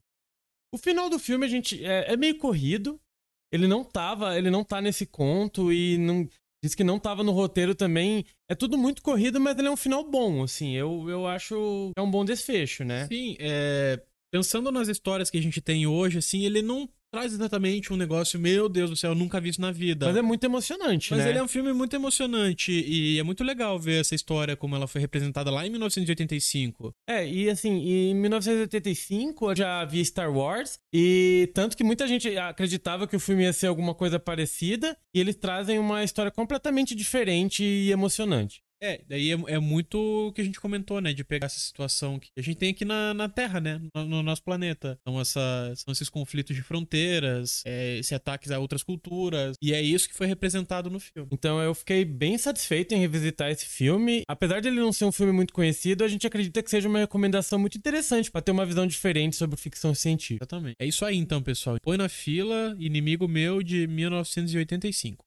O 0.72 0.78
final 0.78 1.10
do 1.10 1.18
filme 1.18 1.46
a 1.46 1.50
gente 1.50 1.84
é, 1.84 2.14
é 2.14 2.18
meio 2.18 2.38
corrido, 2.38 3.00
ele 3.52 3.68
não 3.68 3.84
tava, 3.84 4.38
ele 4.38 4.50
não 4.50 4.64
tá 4.64 4.82
nesse 4.82 5.06
conto 5.06 5.72
e 5.72 5.98
não 5.98 6.28
diz 6.64 6.76
que 6.76 6.84
não 6.84 7.00
tava 7.00 7.24
no 7.24 7.32
roteiro 7.32 7.76
também. 7.76 8.26
É 8.50 8.56
tudo 8.56 8.78
muito 8.78 9.02
corrido, 9.02 9.40
mas 9.40 9.58
ele 9.58 9.68
é 9.68 9.72
um 9.72 9.78
final 9.78 10.04
bom, 10.04 10.44
assim. 10.44 10.76
Eu, 10.76 11.10
eu 11.10 11.28
acho 11.28 11.92
é 11.96 12.02
um 12.02 12.10
bom 12.10 12.26
desfecho, 12.26 12.84
né? 12.84 13.08
Sim, 13.08 13.36
é, 13.40 14.02
pensando 14.32 14.72
nas 14.72 14.88
histórias 14.88 15.30
que 15.30 15.38
a 15.38 15.42
gente 15.42 15.62
tem 15.62 15.88
hoje, 15.88 16.18
assim, 16.18 16.46
ele 16.46 16.62
não 16.62 16.90
traz 17.12 17.34
exatamente 17.34 17.92
um 17.94 17.98
negócio, 17.98 18.40
meu 18.40 18.68
Deus 18.68 18.90
do 18.90 18.96
céu, 18.96 19.12
eu 19.12 19.16
nunca 19.16 19.40
vi 19.40 19.50
isso 19.50 19.62
na 19.62 19.72
vida. 19.72 20.08
Mas 20.08 20.16
é 20.16 20.22
muito 20.22 20.44
emocionante, 20.44 21.12
Mas 21.12 21.24
né? 21.24 21.30
ele 21.30 21.40
é 21.40 21.44
um 21.44 21.48
filme 21.48 21.74
muito 21.74 21.96
emocionante 21.96 22.72
e 22.72 23.20
é 23.20 23.24
muito 23.24 23.44
legal 23.44 23.80
ver 23.80 24.02
essa 24.02 24.16
história 24.16 24.56
como 24.56 24.76
ela 24.76 24.88
foi 24.88 25.02
representada 25.02 25.50
lá 25.50 25.66
em 25.66 25.70
1985. 25.70 26.94
É, 27.08 27.28
e 27.28 27.50
assim, 27.50 27.72
em 27.72 28.16
1985 28.16 29.52
eu 29.52 29.56
já 29.56 29.86
vi 29.86 30.04
Star 30.04 30.32
Wars 30.32 30.80
e 30.94 31.50
tanto 31.54 31.78
que 31.78 31.84
muita 31.84 32.08
gente 32.08 32.36
acreditava 32.38 33.08
que 33.08 33.16
o 33.16 33.20
filme 33.20 33.44
ia 33.44 33.54
ser 33.54 33.68
alguma 33.68 33.94
coisa 33.94 34.20
parecida 34.20 34.98
e 35.14 35.20
eles 35.20 35.36
trazem 35.36 35.80
uma 35.80 36.04
história 36.04 36.32
completamente 36.32 36.94
diferente 36.94 37.64
e 37.64 37.92
emocionante. 37.92 38.62
É, 38.82 39.02
daí 39.08 39.32
é, 39.32 39.38
é, 39.48 39.60
muito 39.60 39.98
o 40.28 40.32
que 40.32 40.42
a 40.42 40.44
gente 40.44 40.60
comentou, 40.60 41.02
né? 41.02 41.14
De 41.14 41.24
pegar 41.24 41.48
essa 41.48 41.60
situação 41.60 42.20
que 42.20 42.30
a 42.38 42.42
gente 42.42 42.58
tem 42.58 42.70
aqui 42.70 42.86
na, 42.86 43.14
na 43.14 43.28
Terra, 43.28 43.60
né? 43.60 43.82
No, 43.96 44.06
no 44.06 44.24
nosso 44.24 44.44
planeta. 44.44 44.98
Então, 45.02 45.20
essa, 45.20 45.74
são 45.76 45.92
esses 45.92 46.10
conflitos 46.10 46.56
de 46.56 46.62
fronteiras, 46.62 47.64
é, 47.66 47.98
esses 47.98 48.14
ataques 48.14 48.52
a 48.52 48.60
outras 48.60 48.84
culturas. 48.84 49.56
E 49.62 49.74
é 49.74 49.82
isso 49.82 50.08
que 50.08 50.16
foi 50.16 50.28
representado 50.28 50.90
no 50.90 51.00
filme. 51.00 51.30
Então, 51.32 51.60
eu 51.60 51.74
fiquei 51.74 52.06
bem 52.06 52.38
satisfeito 52.38 52.94
em 52.94 53.00
revisitar 53.00 53.50
esse 53.50 53.66
filme. 53.66 54.22
Apesar 54.28 54.60
de 54.60 54.68
ele 54.68 54.80
não 54.80 54.94
ser 54.94 55.06
um 55.06 55.12
filme 55.12 55.32
muito 55.32 55.54
conhecido, 55.54 56.04
a 56.04 56.08
gente 56.08 56.28
acredita 56.28 56.62
que 56.62 56.70
seja 56.70 56.88
uma 56.88 57.00
recomendação 57.00 57.58
muito 57.58 57.78
interessante 57.78 58.30
para 58.32 58.42
ter 58.42 58.52
uma 58.52 58.66
visão 58.66 58.86
diferente 58.86 59.36
sobre 59.36 59.58
ficção 59.58 59.94
científica. 59.96 60.44
Exatamente. 60.44 60.76
É 60.80 60.86
isso 60.86 61.04
aí, 61.04 61.18
então, 61.18 61.42
pessoal. 61.42 61.78
Põe 61.82 61.98
na 61.98 62.10
fila 62.10 62.76
Inimigo 62.80 63.28
Meu 63.28 63.64
de 63.64 63.88
1985. 63.88 65.27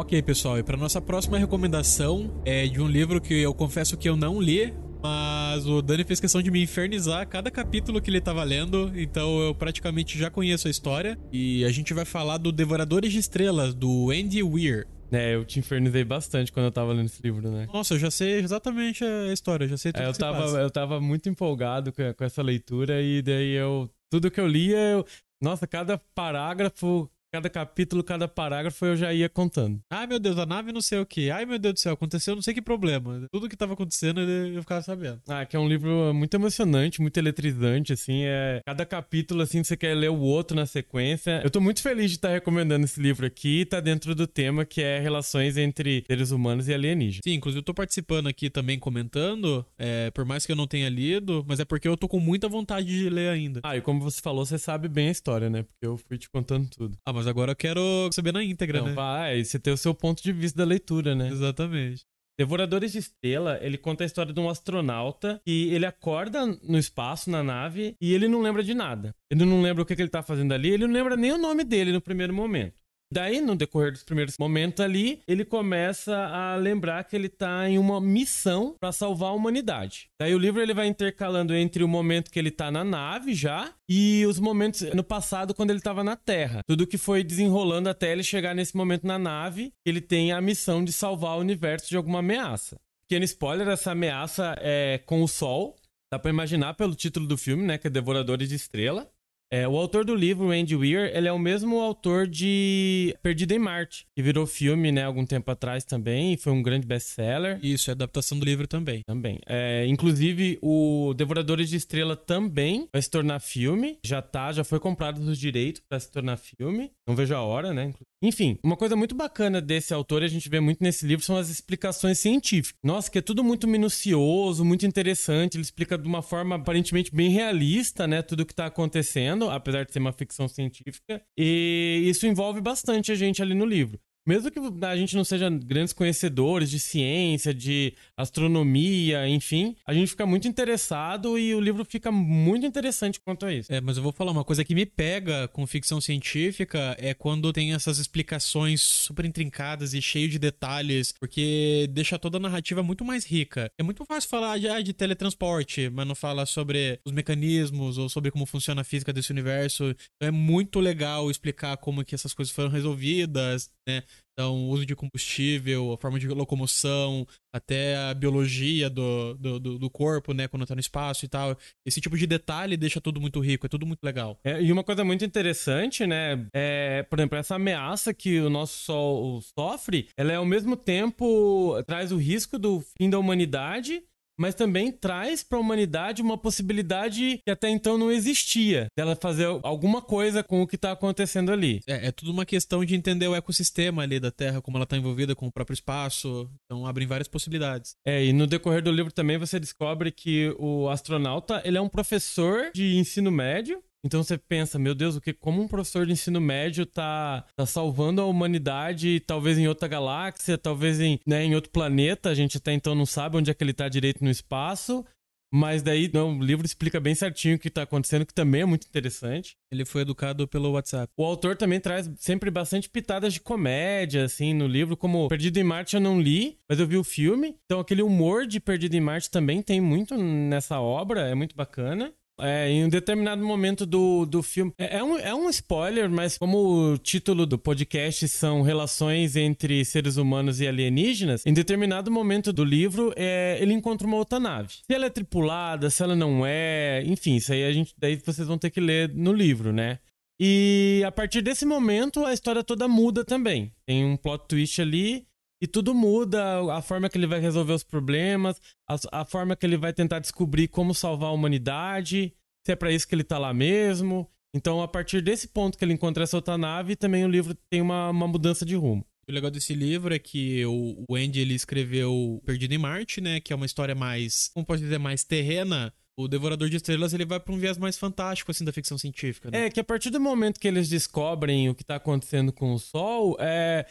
Ok, 0.00 0.22
pessoal, 0.22 0.58
e 0.58 0.62
para 0.62 0.78
nossa 0.78 0.98
próxima 0.98 1.36
recomendação 1.36 2.42
é 2.46 2.66
de 2.66 2.80
um 2.80 2.88
livro 2.88 3.20
que 3.20 3.34
eu 3.34 3.52
confesso 3.52 3.98
que 3.98 4.08
eu 4.08 4.16
não 4.16 4.40
li, 4.40 4.72
mas 5.02 5.66
o 5.66 5.82
Dani 5.82 6.04
fez 6.04 6.18
questão 6.18 6.40
de 6.40 6.50
me 6.50 6.62
infernizar 6.62 7.28
cada 7.28 7.50
capítulo 7.50 8.00
que 8.00 8.08
ele 8.08 8.18
tava 8.18 8.42
lendo, 8.42 8.90
então 8.98 9.38
eu 9.40 9.54
praticamente 9.54 10.18
já 10.18 10.30
conheço 10.30 10.68
a 10.68 10.70
história. 10.70 11.18
E 11.30 11.66
a 11.66 11.70
gente 11.70 11.92
vai 11.92 12.06
falar 12.06 12.38
do 12.38 12.50
Devoradores 12.50 13.12
de 13.12 13.18
Estrelas, 13.18 13.74
do 13.74 14.10
Andy 14.10 14.42
Weir. 14.42 14.86
É, 15.12 15.34
eu 15.34 15.44
te 15.44 15.58
infernizei 15.58 16.02
bastante 16.02 16.50
quando 16.50 16.64
eu 16.64 16.72
tava 16.72 16.94
lendo 16.94 17.04
esse 17.04 17.20
livro, 17.22 17.50
né? 17.50 17.68
Nossa, 17.70 17.92
eu 17.92 17.98
já 17.98 18.10
sei 18.10 18.38
exatamente 18.38 19.04
a 19.04 19.30
história, 19.30 19.68
já 19.68 19.76
sei 19.76 19.92
tudo 19.92 20.02
é, 20.02 20.08
eu 20.08 20.12
que 20.12 20.18
tava, 20.18 20.40
passa. 20.40 20.60
Eu 20.62 20.70
tava 20.70 20.98
muito 20.98 21.28
empolgado 21.28 21.92
com, 21.92 22.14
com 22.14 22.24
essa 22.24 22.40
leitura 22.40 23.02
e 23.02 23.20
daí 23.20 23.52
eu... 23.52 23.90
Tudo 24.10 24.30
que 24.30 24.40
eu 24.40 24.48
lia, 24.48 24.78
eu... 24.78 25.04
Nossa, 25.42 25.66
cada 25.66 25.98
parágrafo 26.14 27.10
cada 27.32 27.48
capítulo, 27.48 28.02
cada 28.02 28.26
parágrafo 28.26 28.84
eu 28.84 28.96
já 28.96 29.12
ia 29.12 29.28
contando. 29.28 29.80
Ai 29.90 30.06
meu 30.06 30.18
Deus, 30.18 30.38
a 30.38 30.46
nave 30.46 30.72
não 30.72 30.80
sei 30.80 30.98
o 30.98 31.06
que. 31.06 31.30
Ai 31.30 31.46
meu 31.46 31.58
Deus 31.58 31.74
do 31.74 31.80
céu, 31.80 31.94
aconteceu 31.94 32.34
não 32.34 32.42
sei 32.42 32.54
que 32.54 32.62
problema. 32.62 33.26
Tudo 33.32 33.48
que 33.48 33.56
tava 33.56 33.74
acontecendo 33.74 34.20
eu 34.20 34.60
ficava 34.60 34.82
sabendo. 34.82 35.20
Ah, 35.28 35.44
que 35.46 35.56
é 35.56 35.58
um 35.58 35.68
livro 35.68 36.12
muito 36.12 36.34
emocionante, 36.34 37.00
muito 37.00 37.16
eletrizante, 37.16 37.92
assim. 37.92 38.22
É... 38.24 38.60
Cada 38.66 38.84
capítulo, 38.84 39.42
assim, 39.42 39.62
você 39.62 39.76
quer 39.76 39.94
ler 39.94 40.10
o 40.10 40.18
outro 40.18 40.56
na 40.56 40.66
sequência. 40.66 41.40
Eu 41.42 41.50
tô 41.50 41.60
muito 41.60 41.82
feliz 41.82 42.10
de 42.10 42.16
estar 42.16 42.30
recomendando 42.30 42.84
esse 42.84 43.00
livro 43.00 43.26
aqui. 43.26 43.64
Tá 43.64 43.80
dentro 43.80 44.14
do 44.14 44.26
tema 44.26 44.64
que 44.64 44.82
é 44.82 44.98
relações 44.98 45.56
entre 45.56 46.04
seres 46.06 46.30
humanos 46.30 46.68
e 46.68 46.74
alienígenas. 46.74 47.20
Sim, 47.24 47.34
inclusive 47.34 47.60
eu 47.60 47.64
tô 47.64 47.74
participando 47.74 48.28
aqui 48.28 48.50
também 48.50 48.78
comentando, 48.78 49.64
é, 49.78 50.10
por 50.10 50.24
mais 50.24 50.44
que 50.44 50.52
eu 50.52 50.56
não 50.56 50.66
tenha 50.66 50.88
lido, 50.88 51.44
mas 51.46 51.60
é 51.60 51.64
porque 51.64 51.86
eu 51.86 51.96
tô 51.96 52.08
com 52.08 52.18
muita 52.18 52.48
vontade 52.48 52.86
de 52.86 53.08
ler 53.08 53.30
ainda. 53.30 53.60
Ah, 53.62 53.76
e 53.76 53.80
como 53.80 54.00
você 54.00 54.20
falou, 54.20 54.44
você 54.44 54.58
sabe 54.58 54.88
bem 54.88 55.08
a 55.08 55.12
história, 55.12 55.48
né? 55.48 55.62
Porque 55.62 55.86
eu 55.86 55.96
fui 55.96 56.18
te 56.18 56.28
contando 56.28 56.68
tudo. 56.68 56.96
Ah, 57.06 57.12
mas 57.12 57.19
agora 57.26 57.52
eu 57.52 57.56
quero 57.56 58.08
saber 58.12 58.32
na 58.32 58.42
íntegra, 58.42 58.80
Não, 58.80 58.88
né? 58.88 58.92
vai, 58.92 59.44
você 59.44 59.58
tem 59.58 59.72
o 59.72 59.76
seu 59.76 59.94
ponto 59.94 60.22
de 60.22 60.32
vista 60.32 60.58
da 60.58 60.64
leitura, 60.64 61.14
né? 61.14 61.28
Exatamente. 61.28 62.04
Devoradores 62.38 62.92
de 62.92 62.98
Estrela, 62.98 63.58
ele 63.60 63.76
conta 63.76 64.02
a 64.02 64.06
história 64.06 64.32
de 64.32 64.40
um 64.40 64.48
astronauta 64.48 65.42
que 65.44 65.68
ele 65.74 65.84
acorda 65.84 66.46
no 66.46 66.78
espaço, 66.78 67.30
na 67.30 67.42
nave, 67.42 67.94
e 68.00 68.14
ele 68.14 68.28
não 68.28 68.40
lembra 68.40 68.62
de 68.62 68.72
nada. 68.72 69.14
Ele 69.30 69.44
não 69.44 69.60
lembra 69.60 69.82
o 69.82 69.86
que, 69.86 69.94
que 69.94 70.00
ele 70.00 70.08
tá 70.08 70.22
fazendo 70.22 70.54
ali, 70.54 70.70
ele 70.70 70.86
não 70.86 70.94
lembra 70.94 71.16
nem 71.16 71.32
o 71.32 71.38
nome 71.38 71.64
dele 71.64 71.92
no 71.92 72.00
primeiro 72.00 72.32
momento. 72.32 72.79
Daí, 73.12 73.40
no 73.40 73.56
decorrer 73.56 73.90
dos 73.90 74.04
primeiros 74.04 74.36
momentos 74.38 74.84
ali, 74.84 75.20
ele 75.26 75.44
começa 75.44 76.16
a 76.16 76.54
lembrar 76.54 77.02
que 77.02 77.16
ele 77.16 77.28
tá 77.28 77.68
em 77.68 77.76
uma 77.76 78.00
missão 78.00 78.76
para 78.78 78.92
salvar 78.92 79.30
a 79.30 79.34
humanidade. 79.34 80.08
Daí 80.20 80.32
o 80.32 80.38
livro 80.38 80.62
ele 80.62 80.72
vai 80.72 80.86
intercalando 80.86 81.52
entre 81.54 81.82
o 81.82 81.88
momento 81.88 82.30
que 82.30 82.38
ele 82.38 82.52
tá 82.52 82.70
na 82.70 82.84
nave 82.84 83.34
já 83.34 83.72
e 83.88 84.24
os 84.26 84.38
momentos 84.38 84.82
no 84.94 85.02
passado 85.02 85.52
quando 85.52 85.70
ele 85.70 85.80
tava 85.80 86.04
na 86.04 86.14
Terra. 86.14 86.60
Tudo 86.68 86.86
que 86.86 86.96
foi 86.96 87.24
desenrolando 87.24 87.88
até 87.88 88.12
ele 88.12 88.22
chegar 88.22 88.54
nesse 88.54 88.76
momento 88.76 89.04
na 89.04 89.18
nave, 89.18 89.72
ele 89.84 90.00
tem 90.00 90.30
a 90.30 90.40
missão 90.40 90.84
de 90.84 90.92
salvar 90.92 91.36
o 91.36 91.40
universo 91.40 91.88
de 91.88 91.96
alguma 91.96 92.20
ameaça. 92.20 92.76
Pequeno 93.08 93.24
spoiler, 93.24 93.66
essa 93.66 93.90
ameaça 93.90 94.54
é 94.60 94.98
com 95.04 95.20
o 95.24 95.26
Sol. 95.26 95.74
Dá 96.12 96.18
pra 96.18 96.30
imaginar 96.30 96.74
pelo 96.74 96.94
título 96.94 97.26
do 97.26 97.36
filme, 97.36 97.64
né? 97.64 97.76
Que 97.76 97.88
é 97.88 97.90
Devoradores 97.90 98.48
de 98.48 98.54
Estrela. 98.54 99.10
É, 99.52 99.66
o 99.66 99.76
autor 99.76 100.04
do 100.04 100.14
livro, 100.14 100.50
Andy 100.50 100.76
Weir, 100.76 101.10
ele 101.12 101.26
é 101.26 101.32
o 101.32 101.38
mesmo 101.38 101.80
autor 101.80 102.28
de 102.28 103.16
Perdido 103.20 103.52
em 103.52 103.58
Marte, 103.58 104.06
que 104.14 104.22
virou 104.22 104.46
filme, 104.46 104.92
né, 104.92 105.04
algum 105.04 105.26
tempo 105.26 105.50
atrás 105.50 105.84
também, 105.84 106.34
e 106.34 106.36
foi 106.36 106.52
um 106.52 106.62
grande 106.62 106.86
best-seller. 106.86 107.58
Isso, 107.60 107.90
é 107.90 107.92
adaptação 107.92 108.38
do 108.38 108.44
livro 108.44 108.68
também. 108.68 109.02
Também. 109.04 109.40
É, 109.46 109.84
inclusive, 109.88 110.56
o 110.62 111.12
Devoradores 111.14 111.68
de 111.68 111.76
Estrela 111.76 112.14
também 112.14 112.88
vai 112.92 113.02
se 113.02 113.10
tornar 113.10 113.40
filme. 113.40 113.98
Já 114.04 114.22
tá, 114.22 114.52
já 114.52 114.62
foi 114.62 114.78
comprado 114.78 115.18
os 115.18 115.38
direitos 115.38 115.82
para 115.88 115.98
se 115.98 116.12
tornar 116.12 116.36
filme. 116.36 116.92
Não 117.06 117.16
vejo 117.16 117.34
a 117.34 117.42
hora, 117.42 117.74
né? 117.74 117.92
Enfim, 118.22 118.58
uma 118.62 118.76
coisa 118.76 118.94
muito 118.94 119.14
bacana 119.14 119.62
desse 119.62 119.94
autor, 119.94 120.22
a 120.22 120.28
gente 120.28 120.46
vê 120.48 120.60
muito 120.60 120.82
nesse 120.82 121.06
livro, 121.06 121.24
são 121.24 121.38
as 121.38 121.48
explicações 121.48 122.18
científicas. 122.18 122.78
Nossa, 122.84 123.10
que 123.10 123.18
é 123.18 123.22
tudo 123.22 123.42
muito 123.42 123.66
minucioso, 123.66 124.62
muito 124.62 124.84
interessante. 124.86 125.54
Ele 125.54 125.62
explica 125.62 125.96
de 125.96 126.06
uma 126.06 126.20
forma 126.20 126.56
aparentemente 126.56 127.14
bem 127.14 127.30
realista, 127.30 128.06
né? 128.06 128.20
Tudo 128.20 128.44
que 128.44 128.54
tá 128.54 128.66
acontecendo, 128.66 129.48
apesar 129.48 129.84
de 129.86 129.92
ser 129.92 130.00
uma 130.00 130.12
ficção 130.12 130.46
científica. 130.48 131.22
E 131.36 132.02
isso 132.04 132.26
envolve 132.26 132.60
bastante 132.60 133.10
a 133.10 133.14
gente 133.14 133.40
ali 133.40 133.54
no 133.54 133.64
livro. 133.64 133.98
Mesmo 134.30 134.48
que 134.48 134.60
a 134.86 134.96
gente 134.96 135.16
não 135.16 135.24
seja 135.24 135.50
grandes 135.50 135.92
conhecedores 135.92 136.70
de 136.70 136.78
ciência, 136.78 137.52
de 137.52 137.94
astronomia, 138.16 139.28
enfim, 139.28 139.74
a 139.84 139.92
gente 139.92 140.10
fica 140.10 140.24
muito 140.24 140.46
interessado 140.46 141.36
e 141.36 141.52
o 141.52 141.58
livro 141.58 141.84
fica 141.84 142.12
muito 142.12 142.64
interessante 142.64 143.18
quanto 143.18 143.44
a 143.44 143.52
isso. 143.52 143.72
É, 143.72 143.80
mas 143.80 143.96
eu 143.96 144.04
vou 144.04 144.12
falar 144.12 144.30
uma 144.30 144.44
coisa 144.44 144.64
que 144.64 144.72
me 144.72 144.86
pega 144.86 145.48
com 145.48 145.66
ficção 145.66 146.00
científica 146.00 146.96
é 147.00 147.12
quando 147.12 147.52
tem 147.52 147.74
essas 147.74 147.98
explicações 147.98 148.80
super 148.80 149.24
intrincadas 149.24 149.94
e 149.94 150.00
cheio 150.00 150.28
de 150.28 150.38
detalhes, 150.38 151.12
porque 151.18 151.88
deixa 151.90 152.16
toda 152.16 152.36
a 152.36 152.40
narrativa 152.40 152.84
muito 152.84 153.04
mais 153.04 153.24
rica. 153.24 153.68
É 153.76 153.82
muito 153.82 154.04
fácil 154.04 154.30
falar 154.30 154.60
de, 154.60 154.68
ah, 154.68 154.80
teletransporte, 154.96 155.90
mas 155.90 156.06
não 156.06 156.14
fala 156.14 156.46
sobre 156.46 157.00
os 157.04 157.10
mecanismos 157.10 157.98
ou 157.98 158.08
sobre 158.08 158.30
como 158.30 158.46
funciona 158.46 158.82
a 158.82 158.84
física 158.84 159.12
desse 159.12 159.32
universo. 159.32 159.92
Então 160.14 160.28
é 160.28 160.30
muito 160.30 160.78
legal 160.78 161.28
explicar 161.32 161.76
como 161.78 162.04
que 162.04 162.14
essas 162.14 162.32
coisas 162.32 162.54
foram 162.54 162.70
resolvidas, 162.70 163.68
né? 163.88 164.04
Então, 164.32 164.54
o 164.54 164.68
uso 164.68 164.86
de 164.86 164.96
combustível, 164.96 165.92
a 165.92 165.98
forma 165.98 166.18
de 166.18 166.28
locomoção, 166.28 167.26
até 167.52 167.96
a 167.96 168.14
biologia 168.14 168.88
do, 168.88 169.34
do, 169.34 169.78
do, 169.78 169.90
corpo, 169.90 170.32
né, 170.32 170.48
quando 170.48 170.66
tá 170.66 170.74
no 170.74 170.80
espaço 170.80 171.24
e 171.24 171.28
tal. 171.28 171.56
Esse 171.84 172.00
tipo 172.00 172.16
de 172.16 172.26
detalhe 172.26 172.76
deixa 172.76 173.00
tudo 173.00 173.20
muito 173.20 173.40
rico, 173.40 173.66
é 173.66 173.68
tudo 173.68 173.86
muito 173.86 174.02
legal. 174.02 174.38
É, 174.44 174.62
e 174.62 174.72
uma 174.72 174.84
coisa 174.84 175.04
muito 175.04 175.24
interessante, 175.24 176.06
né, 176.06 176.46
é, 176.54 177.02
por 177.02 177.18
exemplo, 177.18 177.38
essa 177.38 177.56
ameaça 177.56 178.14
que 178.14 178.40
o 178.40 178.50
nosso 178.50 178.78
Sol 178.80 179.42
sofre, 179.42 180.08
ela 180.16 180.32
é 180.32 180.36
ao 180.36 180.44
mesmo 180.44 180.76
tempo 180.76 181.82
traz 181.86 182.12
o 182.12 182.16
risco 182.16 182.58
do 182.58 182.80
fim 182.96 183.10
da 183.10 183.18
humanidade 183.18 184.02
mas 184.40 184.54
também 184.54 184.90
traz 184.90 185.42
para 185.42 185.58
a 185.58 185.60
humanidade 185.60 186.22
uma 186.22 186.38
possibilidade 186.38 187.42
que 187.44 187.50
até 187.50 187.68
então 187.68 187.98
não 187.98 188.10
existia, 188.10 188.86
dela 188.96 189.14
fazer 189.14 189.44
alguma 189.62 190.00
coisa 190.00 190.42
com 190.42 190.62
o 190.62 190.66
que 190.66 190.76
está 190.76 190.92
acontecendo 190.92 191.52
ali. 191.52 191.80
É, 191.86 192.06
é 192.06 192.12
tudo 192.12 192.32
uma 192.32 192.46
questão 192.46 192.82
de 192.82 192.94
entender 192.94 193.28
o 193.28 193.34
ecossistema 193.34 194.02
ali 194.02 194.18
da 194.18 194.30
Terra, 194.30 194.62
como 194.62 194.78
ela 194.78 194.84
está 194.84 194.96
envolvida 194.96 195.34
com 195.34 195.46
o 195.46 195.52
próprio 195.52 195.74
espaço, 195.74 196.50
então 196.64 196.86
abrem 196.86 197.06
várias 197.06 197.28
possibilidades. 197.28 197.92
É, 198.02 198.24
e 198.24 198.32
no 198.32 198.46
decorrer 198.46 198.82
do 198.82 198.90
livro 198.90 199.12
também 199.12 199.36
você 199.36 199.60
descobre 199.60 200.10
que 200.10 200.54
o 200.58 200.88
astronauta, 200.88 201.60
ele 201.62 201.76
é 201.76 201.80
um 201.80 201.88
professor 201.88 202.70
de 202.72 202.96
ensino 202.96 203.30
médio, 203.30 203.82
então 204.04 204.22
você 204.22 204.38
pensa, 204.38 204.78
meu 204.78 204.94
Deus, 204.94 205.16
o 205.16 205.20
que 205.20 205.32
como 205.32 205.62
um 205.62 205.68
professor 205.68 206.06
de 206.06 206.12
ensino 206.12 206.40
médio 206.40 206.86
tá, 206.86 207.44
tá 207.54 207.66
salvando 207.66 208.20
a 208.20 208.26
humanidade, 208.26 209.20
talvez 209.20 209.58
em 209.58 209.68
outra 209.68 209.86
galáxia, 209.86 210.56
talvez 210.56 211.00
em, 211.00 211.18
né, 211.26 211.44
em 211.44 211.54
outro 211.54 211.70
planeta, 211.70 212.30
a 212.30 212.34
gente 212.34 212.56
até 212.56 212.72
então 212.72 212.94
não 212.94 213.06
sabe 213.06 213.36
onde 213.36 213.50
é 213.50 213.54
que 213.54 213.62
ele 213.62 213.74
tá 213.74 213.88
direito 213.88 214.24
no 214.24 214.30
espaço. 214.30 215.04
Mas 215.52 215.82
daí 215.82 216.08
não, 216.12 216.38
o 216.38 216.44
livro 216.44 216.64
explica 216.64 217.00
bem 217.00 217.14
certinho 217.14 217.56
o 217.56 217.58
que 217.58 217.68
tá 217.68 217.82
acontecendo, 217.82 218.24
que 218.24 218.32
também 218.32 218.60
é 218.60 218.64
muito 218.64 218.86
interessante. 218.86 219.56
Ele 219.70 219.84
foi 219.84 220.02
educado 220.02 220.46
pelo 220.46 220.70
WhatsApp. 220.70 221.12
O 221.16 221.24
autor 221.24 221.56
também 221.56 221.80
traz 221.80 222.08
sempre 222.18 222.50
bastante 222.50 222.88
pitadas 222.88 223.34
de 223.34 223.40
comédia, 223.40 224.24
assim, 224.24 224.54
no 224.54 224.68
livro, 224.68 224.96
como 224.96 225.28
Perdido 225.28 225.58
em 225.58 225.64
Marte 225.64 225.96
eu 225.96 226.00
não 226.00 226.20
li, 226.20 226.56
mas 226.68 226.78
eu 226.78 226.86
vi 226.86 226.96
o 226.96 227.02
filme. 227.02 227.56
Então 227.64 227.80
aquele 227.80 228.02
humor 228.02 228.46
de 228.46 228.60
Perdido 228.60 228.94
em 228.94 229.00
Marte 229.00 229.28
também 229.28 229.60
tem 229.60 229.80
muito 229.80 230.16
nessa 230.16 230.80
obra, 230.80 231.22
é 231.22 231.34
muito 231.34 231.56
bacana. 231.56 232.14
É, 232.40 232.70
em 232.70 232.84
um 232.84 232.88
determinado 232.88 233.44
momento 233.44 233.84
do, 233.84 234.24
do 234.26 234.42
filme. 234.42 234.72
É, 234.78 234.98
é, 234.98 235.04
um, 235.04 235.18
é 235.18 235.34
um 235.34 235.48
spoiler, 235.50 236.10
mas 236.10 236.38
como 236.38 236.92
o 236.92 236.98
título 236.98 237.46
do 237.46 237.58
podcast 237.58 238.26
são 238.28 238.62
relações 238.62 239.36
entre 239.36 239.84
seres 239.84 240.16
humanos 240.16 240.60
e 240.60 240.68
alienígenas, 240.68 241.44
em 241.46 241.52
determinado 241.52 242.10
momento 242.10 242.52
do 242.52 242.64
livro, 242.64 243.12
é, 243.16 243.58
ele 243.60 243.72
encontra 243.72 244.06
uma 244.06 244.16
outra 244.16 244.38
nave. 244.38 244.74
Se 244.86 244.94
ela 244.94 245.06
é 245.06 245.10
tripulada, 245.10 245.90
se 245.90 246.02
ela 246.02 246.16
não 246.16 246.44
é, 246.44 247.02
enfim, 247.06 247.36
isso 247.36 247.52
aí 247.52 247.64
a 247.64 247.72
gente. 247.72 247.94
Daí 247.98 248.16
vocês 248.16 248.46
vão 248.46 248.58
ter 248.58 248.70
que 248.70 248.80
ler 248.80 249.08
no 249.14 249.32
livro, 249.32 249.72
né? 249.72 249.98
E 250.42 251.02
a 251.06 251.12
partir 251.12 251.42
desse 251.42 251.66
momento, 251.66 252.24
a 252.24 252.32
história 252.32 252.64
toda 252.64 252.88
muda 252.88 253.22
também. 253.22 253.72
Tem 253.84 254.06
um 254.06 254.16
plot 254.16 254.46
twist 254.48 254.80
ali 254.80 255.26
e 255.60 255.66
tudo 255.66 255.94
muda, 255.94 256.72
a 256.72 256.80
forma 256.80 257.08
que 257.08 257.18
ele 257.18 257.26
vai 257.26 257.38
resolver 257.38 257.74
os 257.74 257.84
problemas, 257.84 258.60
a, 258.88 259.20
a 259.20 259.24
forma 259.24 259.54
que 259.54 259.66
ele 259.66 259.76
vai 259.76 259.92
tentar 259.92 260.18
descobrir 260.18 260.68
como 260.68 260.94
salvar 260.94 261.30
a 261.30 261.32
humanidade, 261.32 262.34
se 262.64 262.72
é 262.72 262.76
para 262.76 262.90
isso 262.90 263.06
que 263.06 263.14
ele 263.14 263.24
tá 263.24 263.38
lá 263.38 263.52
mesmo. 263.52 264.28
Então, 264.54 264.82
a 264.82 264.88
partir 264.88 265.22
desse 265.22 265.48
ponto 265.48 265.78
que 265.78 265.84
ele 265.84 265.92
encontra 265.92 266.24
essa 266.24 266.36
outra 266.36 266.58
nave, 266.58 266.96
também 266.96 267.24
o 267.24 267.28
livro 267.28 267.54
tem 267.70 267.80
uma, 267.80 268.10
uma 268.10 268.26
mudança 268.26 268.64
de 268.64 268.74
rumo. 268.74 269.06
O 269.28 269.32
legal 269.32 269.50
desse 269.50 269.74
livro 269.74 270.12
é 270.12 270.18
que 270.18 270.64
o, 270.66 271.04
o 271.08 271.14
Andy 271.14 271.40
ele 271.40 271.54
escreveu 271.54 272.42
Perdido 272.44 272.74
em 272.74 272.78
Marte, 272.78 273.20
né? 273.20 273.38
Que 273.38 273.52
é 273.52 273.56
uma 273.56 273.66
história 273.66 273.94
mais, 273.94 274.48
como 274.52 274.66
pode 274.66 274.82
dizer, 274.82 274.98
mais 274.98 275.22
terrena. 275.22 275.92
O 276.16 276.26
Devorador 276.26 276.68
de 276.68 276.76
Estrelas 276.76 277.14
ele 277.14 277.24
vai 277.24 277.38
para 277.38 277.54
um 277.54 277.58
viés 277.58 277.78
mais 277.78 277.96
fantástico 277.96 278.50
assim 278.50 278.64
da 278.64 278.72
ficção 278.72 278.98
científica. 278.98 279.50
Né? 279.50 279.66
É 279.66 279.70
que 279.70 279.78
a 279.78 279.84
partir 279.84 280.10
do 280.10 280.20
momento 280.20 280.58
que 280.58 280.66
eles 280.66 280.88
descobrem 280.88 281.68
o 281.68 281.74
que 281.74 281.84
tá 281.84 281.96
acontecendo 281.96 282.52
com 282.52 282.74
o 282.74 282.78
Sol, 282.78 283.36
é, 283.38 283.86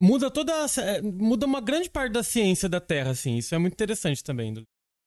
muda 0.00 0.30
toda 0.30 0.52
a, 0.64 0.66
muda 1.02 1.46
uma 1.46 1.60
grande 1.60 1.90
parte 1.90 2.12
da 2.12 2.22
ciência 2.22 2.68
da 2.68 2.80
Terra, 2.80 3.10
assim. 3.10 3.36
Isso 3.36 3.54
é 3.54 3.58
muito 3.58 3.74
interessante 3.74 4.22
também. 4.22 4.54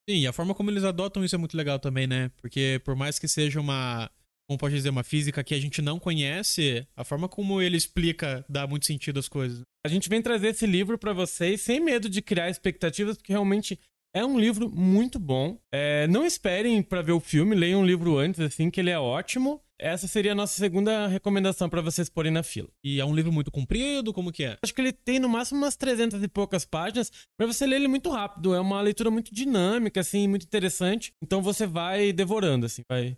Sim, 0.10 0.18
e 0.18 0.28
a 0.28 0.34
forma 0.34 0.54
como 0.54 0.70
eles 0.70 0.84
adotam 0.84 1.24
isso 1.24 1.36
é 1.36 1.38
muito 1.38 1.56
legal 1.56 1.80
também, 1.80 2.08
né? 2.08 2.32
Porque 2.38 2.82
por 2.84 2.96
mais 2.96 3.20
que 3.20 3.28
seja 3.28 3.60
uma, 3.60 4.10
como 4.48 4.58
pode 4.60 4.76
dizer, 4.76 4.90
uma 4.90 5.04
física 5.04 5.44
que 5.44 5.54
a 5.54 5.60
gente 5.60 5.82
não 5.82 6.00
conhece, 6.00 6.86
a 6.96 7.04
forma 7.04 7.30
como 7.30 7.62
ele 7.62 7.78
explica 7.78 8.44
dá 8.50 8.68
muito 8.68 8.86
sentido 8.86 9.20
às 9.20 9.30
coisas. 9.30 9.62
A 9.86 9.90
gente 9.90 10.10
vem 10.10 10.22
trazer 10.22 10.50
esse 10.50 10.66
livro 10.66 10.98
para 10.98 11.14
vocês 11.14 11.62
sem 11.62 11.80
medo 11.80 12.10
de 12.10 12.22
criar 12.22 12.50
expectativas, 12.50 13.18
porque 13.18 13.32
realmente 13.32 13.80
é 14.14 14.26
um 14.26 14.40
livro 14.40 14.70
muito 14.70 15.18
bom. 15.18 15.58
É, 15.74 16.06
não 16.08 16.26
esperem 16.26 16.84
para 16.84 17.02
ver 17.02 17.14
o 17.14 17.20
filme, 17.20 17.56
leiam 17.56 17.82
o 17.82 17.86
livro 17.86 18.18
antes, 18.18 18.40
assim, 18.42 18.70
que 18.70 18.80
ele 18.82 18.90
é 18.90 19.00
ótimo. 19.00 19.62
Essa 19.82 20.08
seria 20.08 20.34
a 20.34 20.36
nossa 20.36 20.54
segunda 20.54 21.08
recomendação 21.08 21.68
para 21.68 21.82
vocês 21.82 22.08
porem 22.08 22.32
na 22.32 22.44
fila. 22.44 22.70
E 22.84 23.00
é 23.00 23.06
um 23.06 23.16
livro 23.16 23.32
muito 23.32 23.50
comprido, 23.50 24.14
como 24.14 24.32
que 24.32 24.44
é? 24.44 24.60
Acho 24.62 24.76
que 24.76 24.80
ele 24.80 24.94
tem 24.94 25.18
no 25.18 25.28
máximo 25.28 25.60
umas 25.60 25.76
300 25.76 26.22
e 26.22 26.28
poucas 26.28 26.64
páginas, 26.64 27.12
para 27.36 27.48
você 27.48 27.66
ler 27.66 27.78
ele 27.78 27.88
muito 27.88 28.12
rápido. 28.12 28.54
É 28.54 28.60
uma 28.60 28.80
leitura 28.80 29.10
muito 29.10 29.34
dinâmica, 29.34 30.00
assim, 30.00 30.28
muito 30.28 30.46
interessante. 30.46 31.12
Então 31.20 31.42
você 31.42 31.66
vai 31.66 32.14
devorando, 32.14 32.68
assim, 32.68 32.84
vai 32.88 33.18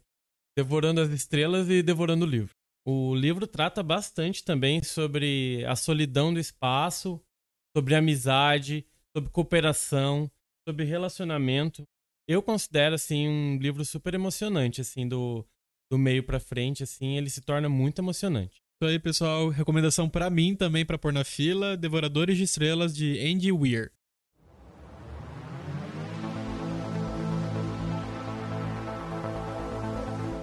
devorando 0.58 1.02
as 1.02 1.10
estrelas 1.10 1.70
e 1.70 1.84
devorando 1.84 2.24
o 2.24 2.30
livro. 2.30 2.56
O 2.88 3.14
livro 3.14 3.46
trata 3.46 3.84
bastante 3.84 4.42
também 4.42 4.82
sobre 4.82 5.66
a 5.66 5.76
solidão 5.76 6.34
do 6.34 6.40
espaço, 6.40 7.22
sobre 7.76 7.94
amizade, 7.94 8.86
sobre 9.14 9.30
cooperação, 9.30 10.32
sobre 10.66 10.86
relacionamento. 10.86 11.84
Eu 12.26 12.42
considero 12.42 12.96
assim 12.96 13.28
um 13.28 13.58
livro 13.58 13.84
super 13.84 14.14
emocionante, 14.14 14.80
assim 14.80 15.06
do, 15.06 15.46
do 15.92 15.98
meio 15.98 16.24
para 16.24 16.40
frente, 16.40 16.84
assim 16.84 17.18
ele 17.18 17.30
se 17.30 17.42
torna 17.42 17.70
muito 17.70 18.00
emocionante. 18.00 18.62
Isso 18.82 18.90
aí, 18.90 19.00
pessoal. 19.00 19.50
Recomendação 19.50 20.10
para 20.10 20.30
mim 20.30 20.56
também 20.56 20.86
para 20.86 20.98
pôr 20.98 21.14
na 21.14 21.24
fila: 21.24 21.78
Devoradores 21.78 22.38
de 22.38 22.44
Estrelas 22.44 22.96
de 22.96 23.20
Andy 23.20 23.52
Weir. 23.52 23.92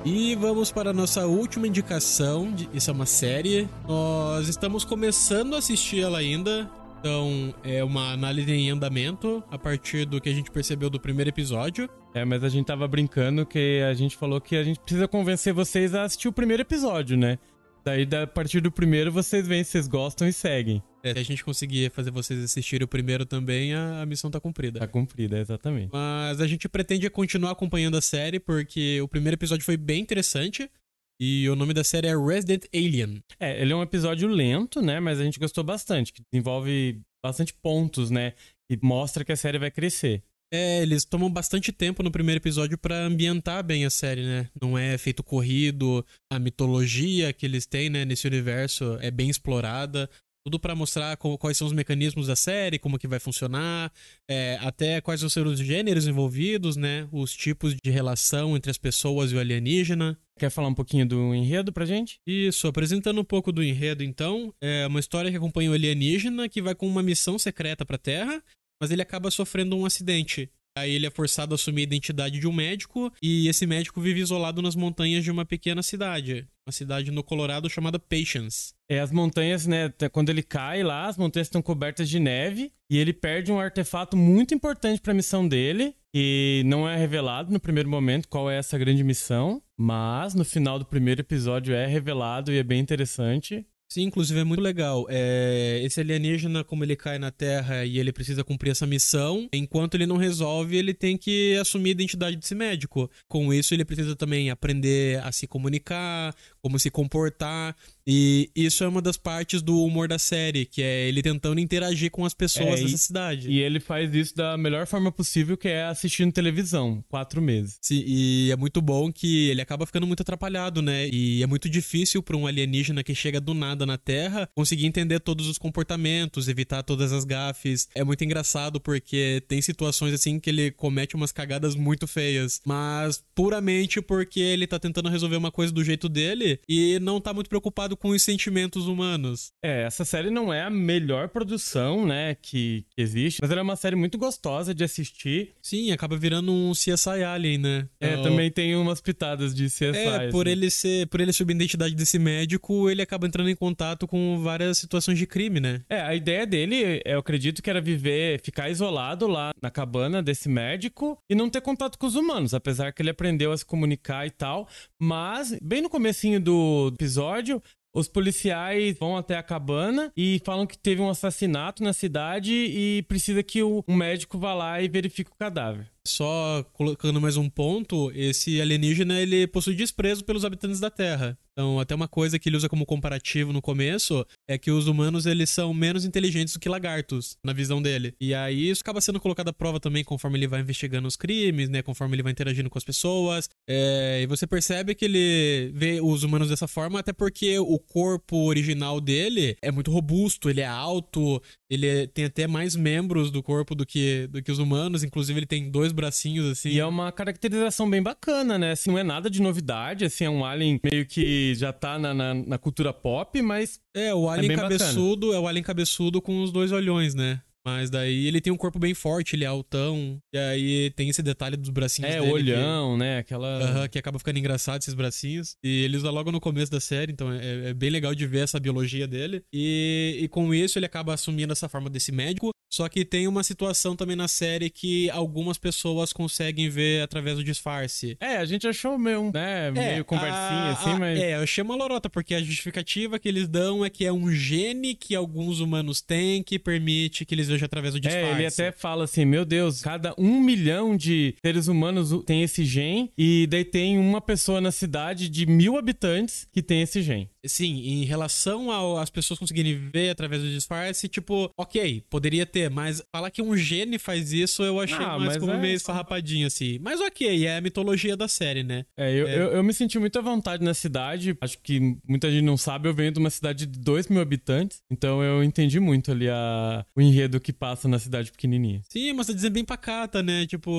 E 0.03 0.35
vamos 0.35 0.73
para 0.73 0.91
a 0.91 0.93
nossa 0.95 1.27
última 1.27 1.67
indicação. 1.67 2.55
Isso 2.73 2.91
é 2.91 2.93
uma 2.95 3.05
série. 3.05 3.69
Nós 3.87 4.49
estamos 4.49 4.83
começando 4.83 5.55
a 5.55 5.59
assistir 5.59 6.01
ela 6.01 6.19
ainda. 6.19 6.71
Então, 6.99 7.55
é 7.63 7.85
uma 7.85 8.13
análise 8.13 8.51
em 8.51 8.71
andamento 8.71 9.45
a 9.51 9.59
partir 9.59 10.07
do 10.07 10.19
que 10.19 10.31
a 10.31 10.35
gente 10.35 10.51
percebeu 10.51 10.89
do 10.89 10.99
primeiro 10.99 11.29
episódio. 11.29 11.89
É, 12.15 12.25
mas 12.25 12.43
a 12.43 12.49
gente 12.49 12.67
tava 12.67 12.89
brincando 12.89 13.47
que 13.47 13.81
a 13.89 13.95
gente 13.95 14.17
falou 14.17 14.41
que 14.41 14.57
a 14.57 14.65
gente 14.65 14.81
precisa 14.81 15.07
convencer 15.07 15.53
vocês 15.53 15.95
a 15.95 16.03
assistir 16.03 16.29
o 16.29 16.33
primeiro 16.33 16.63
episódio, 16.63 17.17
né? 17.17 17.39
Daí, 17.85 18.07
a 18.23 18.27
partir 18.27 18.61
do 18.61 18.71
primeiro, 18.71 19.11
vocês 19.11 19.47
veem 19.47 19.65
se 19.65 19.71
vocês 19.71 19.89
gostam 19.89 20.29
e 20.29 20.33
seguem. 20.33 20.83
É, 21.03 21.15
se 21.15 21.19
a 21.19 21.23
gente 21.23 21.43
conseguir 21.43 21.91
fazer 21.91 22.11
vocês 22.11 22.43
assistirem 22.45 22.85
o 22.85 22.89
primeiro 22.89 23.25
também, 23.25 23.73
a, 23.73 24.03
a 24.03 24.07
missão 24.07 24.31
tá 24.31 24.39
cumprida. 24.39 24.81
Tá 24.81 24.87
cumprida, 24.87 25.39
exatamente. 25.39 25.89
Mas 25.93 26.41
a 26.41 26.47
gente 26.47 26.69
pretende 26.69 27.09
continuar 27.09 27.53
acompanhando 27.53 27.97
a 27.97 28.03
série, 28.03 28.39
porque 28.39 29.01
o 29.01 29.09
primeiro 29.09 29.37
episódio 29.37 29.65
foi 29.65 29.77
bem 29.77 30.03
interessante. 30.03 30.71
E 31.19 31.49
o 31.49 31.57
nome 31.57 31.75
da 31.75 31.85
série 31.85 32.09
é 32.09 32.17
Resident 32.17 32.65
Alien. 32.75 33.23
É, 33.39 33.61
ele 33.61 33.73
é 33.73 33.77
um 33.77 33.83
episódio 33.83 34.29
lento, 34.29 34.83
né? 34.83 35.01
Mas 35.01 35.21
a 35.21 35.25
gente 35.25 35.39
gostou 35.39 35.63
bastante, 35.63 36.13
que 36.13 36.23
desenvolve 36.31 37.01
bastante 37.23 37.55
pontos, 37.55 38.11
né? 38.11 38.33
E 38.71 38.79
mostra 38.83 39.25
que 39.25 39.33
a 39.33 39.37
série 39.37 39.59
vai 39.59 39.71
crescer. 39.71 40.23
É, 40.53 40.83
eles 40.83 41.05
tomam 41.05 41.31
bastante 41.31 41.71
tempo 41.71 42.03
no 42.03 42.11
primeiro 42.11 42.41
episódio 42.41 42.77
para 42.77 43.05
ambientar 43.05 43.63
bem 43.63 43.85
a 43.85 43.91
série, 43.91 44.23
né? 44.23 44.49
Não 44.61 44.77
é 44.77 44.99
feito 44.99 45.23
corrido, 45.23 46.05
a 46.31 46.41
mitologia 46.41 47.33
que 47.33 47.47
eles 47.47 47.67
têm, 47.67 47.89
né, 47.89 48.05
nesse 48.05 48.27
universo 48.27 48.99
é 49.01 49.11
bem 49.11 49.31
explorada. 49.31 50.11
Tudo 50.43 50.59
para 50.59 50.75
mostrar 50.75 51.17
quais 51.19 51.59
são 51.59 51.67
os 51.67 51.73
mecanismos 51.73 52.27
da 52.27 52.35
série, 52.35 52.79
como 52.79 52.99
que 52.99 53.07
vai 53.07 53.21
funcionar, 53.21 53.93
é, 54.29 54.59
até 54.63 54.99
quais 55.03 55.21
vão 55.21 55.29
ser 55.29 55.47
os 55.47 55.59
gêneros 55.61 56.07
envolvidos, 56.07 56.77
né? 56.77 57.07
Os 57.13 57.35
tipos 57.35 57.75
de 57.75 57.91
relação 57.91 58.57
entre 58.57 58.71
as 58.71 58.79
pessoas 58.79 59.31
e 59.31 59.37
o 59.37 59.39
alienígena. 59.39 60.19
Quer 60.39 60.49
falar 60.49 60.69
um 60.69 60.75
pouquinho 60.75 61.07
do 61.07 61.35
enredo 61.35 61.71
pra 61.71 61.85
gente? 61.85 62.19
Isso, 62.27 62.67
apresentando 62.67 63.21
um 63.21 63.25
pouco 63.25 63.53
do 63.53 63.63
enredo, 63.63 64.03
então. 64.03 64.51
É 64.63 64.87
uma 64.87 64.99
história 64.99 65.31
que 65.31 65.37
acompanha 65.37 65.71
o 65.71 65.75
alienígena 65.75 66.49
que 66.49 66.63
vai 66.63 66.75
com 66.75 66.89
uma 66.89 67.03
missão 67.03 67.39
secreta 67.39 67.85
pra 67.85 67.99
Terra, 67.99 68.43
mas 68.81 68.91
ele 68.91 69.03
acaba 69.03 69.31
sofrendo 69.31 69.77
um 69.77 69.85
acidente. 69.85 70.51
Aí 70.77 70.95
ele 70.95 71.07
é 71.07 71.11
forçado 71.11 71.53
a 71.53 71.57
assumir 71.57 71.83
a 71.83 71.85
identidade 71.85 72.39
de 72.39 72.47
um 72.47 72.53
médico 72.53 73.13
e 73.21 73.49
esse 73.49 73.67
médico 73.67 74.01
vive 74.01 74.21
isolado 74.21 74.63
nas 74.63 74.77
montanhas 74.77 75.25
de 75.25 75.31
uma 75.31 75.45
pequena 75.45 75.83
cidade, 75.83 76.47
uma 76.67 76.73
cidade 76.73 77.11
no 77.11 77.25
Colorado 77.25 77.69
chamada 77.69 77.99
Patience. 77.99 78.73
É, 78.89 79.01
as 79.01 79.11
montanhas, 79.11 79.67
né, 79.67 79.93
quando 80.13 80.31
ele 80.31 80.43
cai 80.43 80.83
lá, 80.85 81.09
as 81.09 81.19
montanhas 81.19 81.49
estão 81.49 81.61
cobertas 81.61 82.09
de 82.09 82.21
neve 82.21 82.73
e 82.89 82.99
ele 82.99 83.13
perde 83.13 83.51
um 83.51 83.59
artefato 83.59 84.17
muito 84.17 84.55
importante 84.55 85.01
para 85.01 85.13
a 85.13 85.15
missão 85.15 85.47
dele, 85.47 85.95
e 86.13 86.63
não 86.67 86.89
é 86.89 86.97
revelado 86.97 87.53
no 87.53 87.61
primeiro 87.61 87.89
momento 87.89 88.29
qual 88.29 88.51
é 88.51 88.57
essa 88.57 88.77
grande 88.77 89.05
missão, 89.05 89.63
mas 89.79 90.35
no 90.35 90.45
final 90.45 90.77
do 90.77 90.85
primeiro 90.85 91.21
episódio 91.21 91.73
é 91.73 91.87
revelado 91.87 92.53
e 92.53 92.59
é 92.59 92.65
bem 92.65 92.81
interessante. 92.81 93.65
Sim, 93.93 94.03
inclusive 94.03 94.39
é 94.39 94.45
muito 94.45 94.61
legal. 94.61 95.05
É, 95.11 95.81
esse 95.83 96.01
alienígena, 96.01 96.63
como 96.63 96.85
ele 96.85 96.95
cai 96.95 97.19
na 97.19 97.33
Terra 97.33 97.85
e 97.85 97.99
ele 97.99 98.13
precisa 98.13 98.45
cumprir 98.45 98.71
essa 98.71 98.87
missão, 98.87 99.49
enquanto 99.53 99.97
ele 99.97 100.07
não 100.07 100.17
resolve, 100.17 100.77
ele 100.77 100.95
tem 100.95 101.17
que 101.17 101.57
assumir 101.57 101.89
a 101.89 101.93
identidade 101.93 102.37
desse 102.37 102.55
médico. 102.55 103.11
Com 103.27 103.53
isso, 103.53 103.75
ele 103.75 103.85
precisa 103.85 104.15
também 104.15 104.49
aprender 104.49 105.21
a 105.25 105.33
se 105.33 105.49
comunicar, 105.49 106.33
como 106.63 106.79
se 106.79 106.89
comportar. 106.89 107.75
E 108.07 108.51
isso 108.55 108.85
é 108.85 108.89
uma 108.89 109.03
das 109.03 109.17
partes 109.17 109.61
do 109.61 109.85
humor 109.85 110.09
da 110.09 110.19
série, 110.19 110.65
que 110.67 110.83
é 110.83 111.09
ele 111.09 111.23
tentando 111.23 111.61
interagir 111.61 112.11
com 112.11 112.25
as 112.25 112.35
pessoas 112.35 112.81
é, 112.81 112.83
dessa 112.85 112.97
cidade. 112.97 113.51
E 113.51 113.59
ele 113.59 113.81
faz 113.81 114.15
isso 114.15 114.37
da 114.37 114.57
melhor 114.57 114.87
forma 114.87 115.11
possível, 115.11 115.57
que 115.57 115.69
é 115.69 115.85
assistindo 115.85 116.33
televisão, 116.33 117.05
quatro 117.09 117.43
meses. 117.43 117.79
Sim, 117.81 118.03
e 118.07 118.51
é 118.53 118.57
muito 118.57 118.81
bom 118.81 119.13
que 119.13 119.49
ele 119.49 119.61
acaba 119.61 119.85
ficando 119.85 120.07
muito 120.07 120.23
atrapalhado, 120.23 120.81
né? 120.81 121.09
E 121.09 121.43
é 121.43 121.47
muito 121.47 121.69
difícil 121.69 122.23
para 122.23 122.37
um 122.37 122.47
alienígena 122.47 123.03
que 123.03 123.15
chega 123.15 123.41
do 123.41 123.55
nada 123.55 123.80
na 123.87 123.99
Terra 123.99 124.49
conseguir 124.55 124.87
entender 124.87 125.21
todos 125.21 125.49
os 125.49 125.59
comportamentos, 125.59 126.49
evitar 126.49 126.83
todas 126.83 127.13
as 127.13 127.25
gafes. 127.25 127.89
É 127.95 128.05
muito 128.05 128.25
engraçado 128.25 128.81
porque 128.81 129.43
tem 129.49 129.61
situações 129.61 130.15
assim 130.15 130.39
que 130.39 130.51
ele 130.51 130.71
comete 130.71 131.17
umas 131.17 131.33
cagadas 131.33 131.75
muito 131.75 132.07
feias, 132.07 132.61
mas 132.65 133.23
puramente 133.35 134.01
porque 134.01 134.41
ele 134.41 134.67
tá 134.67 134.79
tentando 134.79 135.09
resolver 135.09 135.37
uma 135.37 135.51
coisa 135.51 135.73
do 135.73 135.85
jeito 135.85 136.09
dele 136.09 136.61
e 136.69 136.99
não 137.01 137.21
tá 137.21 137.33
muito 137.33 137.49
preocupado 137.49 137.97
com 137.97 138.11
os 138.11 138.23
sentimentos 138.23 138.87
humanos. 138.87 139.53
É, 139.63 139.83
essa 139.83 140.05
série 140.05 140.31
não 140.31 140.53
é 140.53 140.63
a 140.63 140.71
melhor 140.71 141.29
produção, 141.29 142.07
né, 142.07 142.35
que, 142.35 142.85
que 142.91 143.01
existe, 143.01 143.39
mas 143.41 143.51
ela 143.51 143.61
é 143.61 143.63
uma 143.63 143.77
série 143.77 143.97
muito 143.97 144.19
gostosa 144.19 144.75
de 144.75 144.85
assistir. 144.85 145.53
Sim, 145.63 145.93
acaba 145.93 146.17
virando 146.17 146.53
um 146.53 146.73
CSI 146.73 147.25
Alien, 147.25 147.59
né? 147.59 147.89
É, 148.01 148.13
então... 148.13 148.25
também 148.25 148.51
tem 148.51 148.77
umas 148.77 149.01
pitadas 149.01 149.55
de 149.55 149.67
CSI. 149.67 149.97
É, 149.97 150.31
por 150.31 150.47
assim. 150.47 150.53
ele 150.53 150.71
ser, 150.71 151.07
por 151.09 151.21
ele 151.21 151.33
sob 151.33 151.53
a 151.53 151.57
identidade 151.57 151.95
desse 151.95 152.19
médico, 152.19 152.89
ele 152.89 153.03
acaba 153.03 153.27
entrando 153.27 153.51
em 153.51 153.57
contato 153.57 153.70
com 154.07 154.41
várias 154.43 154.79
situações 154.79 155.19
de 155.19 155.27
crime, 155.27 155.61
né? 155.61 155.83
É, 155.89 156.01
a 156.01 156.15
ideia 156.15 156.47
dele, 156.47 157.03
eu 157.05 157.19
acredito 157.19 157.63
que 157.63 157.71
era 157.71 157.81
viver, 157.81 158.41
ficar 158.43 158.71
isolado 158.71 159.27
lá 159.27 159.53
na 159.63 159.71
cabana 159.71 160.23
desse 160.23 160.49
médico 160.49 161.19
e 161.29 161.35
não 161.35 161.51
ter 161.51 161.61
contato 161.61 161.99
com 161.99 162.07
os 162.07 162.15
humanos, 162.15 162.55
apesar 162.55 162.93
que 162.93 163.03
ele 163.03 163.11
aprendeu 163.11 163.53
a 163.53 163.57
se 163.57 163.65
comunicar 163.65 164.27
e 164.27 164.31
tal, 164.31 164.69
mas 164.99 165.57
bem 165.63 165.83
no 165.83 165.91
comecinho 165.91 166.41
do 166.41 166.91
episódio, 166.95 167.63
os 167.93 168.09
policiais 168.09 168.97
vão 168.99 169.17
até 169.17 169.37
a 169.37 169.43
cabana 169.43 170.13
e 170.17 170.41
falam 170.45 170.67
que 170.67 170.79
teve 170.79 171.03
um 171.03 171.11
assassinato 171.11 171.83
na 171.83 171.93
cidade 171.93 172.53
e 172.53 173.03
precisa 173.09 173.43
que 173.43 173.63
um 173.63 173.83
médico 173.89 174.39
vá 174.39 174.55
lá 174.55 174.81
e 174.81 174.89
verifique 174.89 175.31
o 175.31 175.39
cadáver. 175.39 175.91
Só 176.07 176.65
colocando 176.73 177.21
mais 177.21 177.37
um 177.37 177.49
ponto, 177.49 178.11
esse 178.15 178.61
alienígena 178.61 179.21
ele 179.21 179.47
possui 179.47 179.75
desprezo 179.75 180.25
pelos 180.25 180.45
habitantes 180.45 180.81
da 180.81 180.91
Terra. 180.91 181.39
Então, 181.53 181.79
até 181.79 181.95
uma 181.95 182.09
coisa 182.09 182.39
que 182.39 182.49
ele 182.49 182.57
usa 182.57 182.71
como 182.71 182.87
comparativo 182.87 183.53
no 183.53 183.61
começo 183.61 184.25
é 184.49 184.57
que 184.57 184.71
os 184.71 184.87
humanos 184.87 185.27
eles 185.27 185.51
são 185.51 185.75
menos 185.75 186.07
inteligentes 186.07 186.55
do 186.55 186.61
que 186.61 186.71
lagartos, 186.71 187.37
na 187.45 187.53
visão 187.53 187.83
dele. 187.83 188.15
E 188.19 188.33
aí 188.33 188.71
isso 188.71 188.81
acaba 188.81 189.01
sendo 189.01 189.21
colocado 189.21 189.49
à 189.49 189.53
prova 189.53 189.79
também 189.79 190.03
conforme 190.03 190.39
ele 190.39 190.47
vai 190.47 190.61
investigando 190.61 191.07
os 191.07 191.17
crimes, 191.17 191.69
né? 191.69 191.83
Conforme 191.83 192.15
ele 192.15 192.23
vai 192.23 192.33
interagindo 192.33 192.71
com 192.71 192.79
as 192.79 192.85
pessoas. 192.85 193.49
É... 193.69 194.23
e 194.23 194.27
você 194.27 194.47
percebe 194.47 194.95
que 194.95 195.05
ele 195.05 195.71
vê 195.75 196.01
os 196.01 196.23
humanos 196.23 196.49
dessa 196.49 196.67
forma, 196.67 196.99
até 196.99 197.13
porque 197.13 197.59
o 197.59 197.79
corpo 197.79 198.47
original 198.47 198.99
dele 198.99 199.55
é 199.61 199.71
muito 199.71 199.91
robusto, 199.91 200.49
ele 200.49 200.63
é 200.63 200.67
alto, 200.67 201.43
ele 201.69 201.87
é... 201.87 202.07
tem 202.07 202.25
até 202.25 202.47
mais 202.47 202.75
membros 202.75 203.31
do 203.31 203.43
corpo 203.43 203.75
do 203.75 203.85
que, 203.85 204.27
do 204.29 204.43
que 204.43 204.51
os 204.51 204.59
humanos. 204.59 205.05
Inclusive, 205.05 205.39
ele 205.39 205.47
tem 205.47 205.71
dois 205.71 205.90
bracinhos 205.93 206.47
assim. 206.51 206.71
E 206.71 206.81
é 206.81 206.87
uma 206.87 207.13
caracterização 207.13 207.89
bem 207.89 208.03
bacana, 208.03 208.59
né? 208.59 208.73
Assim, 208.73 208.91
não 208.91 208.99
é 208.99 209.03
nada 209.03 209.31
de 209.31 209.41
novidade, 209.41 210.05
assim, 210.05 210.25
é 210.25 210.31
um 210.31 210.45
alien 210.45 210.81
meio 210.83 211.07
que 211.07 211.55
já 211.55 211.73
tá 211.73 211.99
na, 211.99 212.15
na, 212.15 212.35
na 212.35 212.59
cultura 212.59 212.93
pop, 212.93 213.41
mas. 213.43 213.81
É, 213.95 214.15
o 214.15 214.29
alien 214.29 214.53
é 214.53 214.57
cabeçudo 214.57 215.27
bacana. 215.29 215.41
é 215.41 215.45
o 215.45 215.49
alien 215.49 215.63
cabeçudo 215.63 216.23
com 216.23 216.43
os 216.43 216.53
dois 216.53 216.73
olhões, 216.73 217.15
né? 217.15 217.41
Mas 217.65 217.91
daí 217.91 218.27
ele 218.27 218.41
tem 218.41 218.53
um 218.53 218.57
corpo 218.57 218.79
bem 218.79 218.95
forte, 218.95 219.37
ele 219.37 219.45
é 219.45 219.47
altão. 219.47 220.19
E 220.33 220.39
aí 220.39 220.91
tem 220.91 221.09
esse 221.09 221.23
detalhe 221.23 221.57
dos 221.57 221.71
bracinhos 221.71 222.11
é, 222.11 222.21
dele. 222.21 222.31
É, 222.31 222.33
olhão, 222.33 222.93
que, 222.93 222.99
né? 222.99 223.19
Aquela. 223.19 223.59
Uh 223.59 223.79
-huh, 223.79 223.89
que 223.89 223.99
acaba 223.99 224.19
ficando 224.19 224.39
engraçado 224.39 224.81
esses 224.81 224.95
bracinhos. 224.95 225.57
E 225.63 225.85
ele 225.85 225.97
usa 225.97 226.11
logo 226.11 226.33
no 226.33 226.41
começo 226.41 226.71
da 226.71 226.81
série, 226.81 227.13
então 227.13 227.33
é, 227.33 227.71
é 227.71 227.75
bem 227.75 227.91
legal 227.91 228.15
de 228.15 228.27
ver 228.27 228.45
essa 228.45 228.59
biologia 228.59 229.07
dele. 229.07 229.43
E, 229.53 230.19
e 230.21 230.29
com 230.29 230.55
isso 230.55 230.79
ele 230.79 230.87
acaba 230.87 231.15
assumindo 231.15 231.53
essa 231.53 231.69
forma 231.69 231.91
desse 231.91 232.13
médico. 232.13 232.51
Só 232.73 232.89
que 232.89 233.05
tem 233.05 233.27
uma 233.27 233.43
situação 233.43 233.97
também 233.97 234.15
na 234.15 234.29
série 234.29 234.71
que 234.71 235.11
algumas 235.11 235.59
pessoas 235.59 236.13
conseguem 236.13 236.69
ver 236.69 237.03
através 237.03 237.37
do 237.37 237.43
disfarce. 237.43 238.17
É, 238.21 238.37
a 238.37 238.45
gente 238.45 238.67
achou 238.67 238.97
meio, 238.97 239.33
né, 239.35 239.69
é, 239.69 239.71
meio 239.73 240.05
conversinha 240.05 240.39
a, 240.39 240.71
assim, 240.71 240.95
mas. 240.95 241.19
É, 241.19 241.37
eu 241.37 241.47
chamo 241.49 241.73
a 241.73 241.77
lorota, 241.77 242.09
porque 242.09 242.33
a 242.33 242.41
justificativa 242.41 243.19
que 243.19 243.29
eles 243.29 243.49
dão 243.49 243.85
é 243.85 243.91
que 243.91 244.05
é 244.05 244.13
um 244.13 244.31
gene 244.31 244.95
que 244.95 245.17
alguns 245.17 245.59
humanos 245.59 246.01
têm 246.01 246.45
que 246.45 246.61
permite 246.61 247.25
que 247.25 247.35
eles 247.35 247.50
veja 247.51 247.67
através 247.67 247.95
do 247.95 248.01
disfarce. 248.01 248.27
É, 248.27 248.33
ele 248.33 248.47
até 248.47 248.73
fala 248.73 249.05
assim: 249.05 249.25
meu 249.25 249.45
Deus, 249.45 249.83
cada 249.83 250.15
um 250.19 250.41
milhão 250.41 250.97
de 250.97 251.35
seres 251.45 251.69
humanos 251.69 252.11
tem 252.25 252.43
esse 252.43 252.65
gene, 252.65 253.11
e 253.17 253.47
daí 253.47 253.65
tem 253.65 253.99
uma 253.99 254.21
pessoa 254.21 254.61
na 254.61 254.73
cidade 254.73 255.29
de 255.29 255.47
mil 255.47 255.77
habitantes 255.77 256.47
que 256.53 256.63
tem 256.63 256.83
esse 256.83 257.03
gene. 257.03 257.31
Sim, 257.47 257.81
em 257.81 258.05
relação 258.05 258.71
às 258.99 259.09
pessoas 259.09 259.39
conseguirem 259.39 259.75
ver 259.75 260.11
através 260.11 260.43
do 260.43 260.51
disfarce, 260.51 261.09
tipo, 261.09 261.51
ok, 261.57 262.05
poderia 262.11 262.45
ter, 262.45 262.69
mas 262.69 263.03
falar 263.11 263.31
que 263.31 263.41
um 263.41 263.57
gene 263.57 263.99
faz 263.99 264.33
isso 264.33 264.63
eu 264.63 264.79
achei 264.79 265.05
ah, 265.05 265.19
mais 265.19 265.39
como 265.39 265.53
é... 265.53 265.59
meio 265.59 265.75
esfarrapadinho, 265.75 266.47
assim. 266.47 266.79
Mas 266.81 267.01
ok, 267.01 267.47
é 267.47 267.57
a 267.57 267.61
mitologia 267.61 268.17
da 268.17 268.29
série, 268.29 268.63
né? 268.63 268.85
É, 268.97 269.11
eu, 269.13 269.27
é... 269.27 269.35
eu, 269.35 269.53
eu, 269.53 269.65
me 269.65 269.73
senti 269.73 269.99
muito 269.99 270.19
à 270.19 270.23
vontade 270.23 270.63
na 270.63 270.75
cidade. 270.75 271.37
Acho 271.41 271.59
que 271.63 271.97
muita 272.07 272.31
gente 272.31 272.45
não 272.45 272.57
sabe, 272.57 272.89
eu 272.89 272.95
venho 272.95 273.13
de 273.13 273.19
uma 273.19 273.31
cidade 273.31 273.65
de 273.67 273.79
2 273.79 274.09
mil 274.09 274.21
habitantes, 274.21 274.83
então 274.91 275.23
eu 275.23 275.43
entendi 275.43 275.81
muito 275.81 276.13
ali 276.13 276.29
a, 276.29 276.85
o 276.95 277.01
enredo 277.01 277.40
que 277.41 277.53
passa 277.53 277.89
na 277.89 277.99
cidade 277.99 278.31
pequenininha. 278.31 278.83
Sim, 278.89 279.13
mas 279.15 279.27
tá 279.27 279.33
dizendo 279.33 279.55
bem 279.55 279.65
pacata, 279.65 280.23
né? 280.23 280.47
Tipo, 280.47 280.71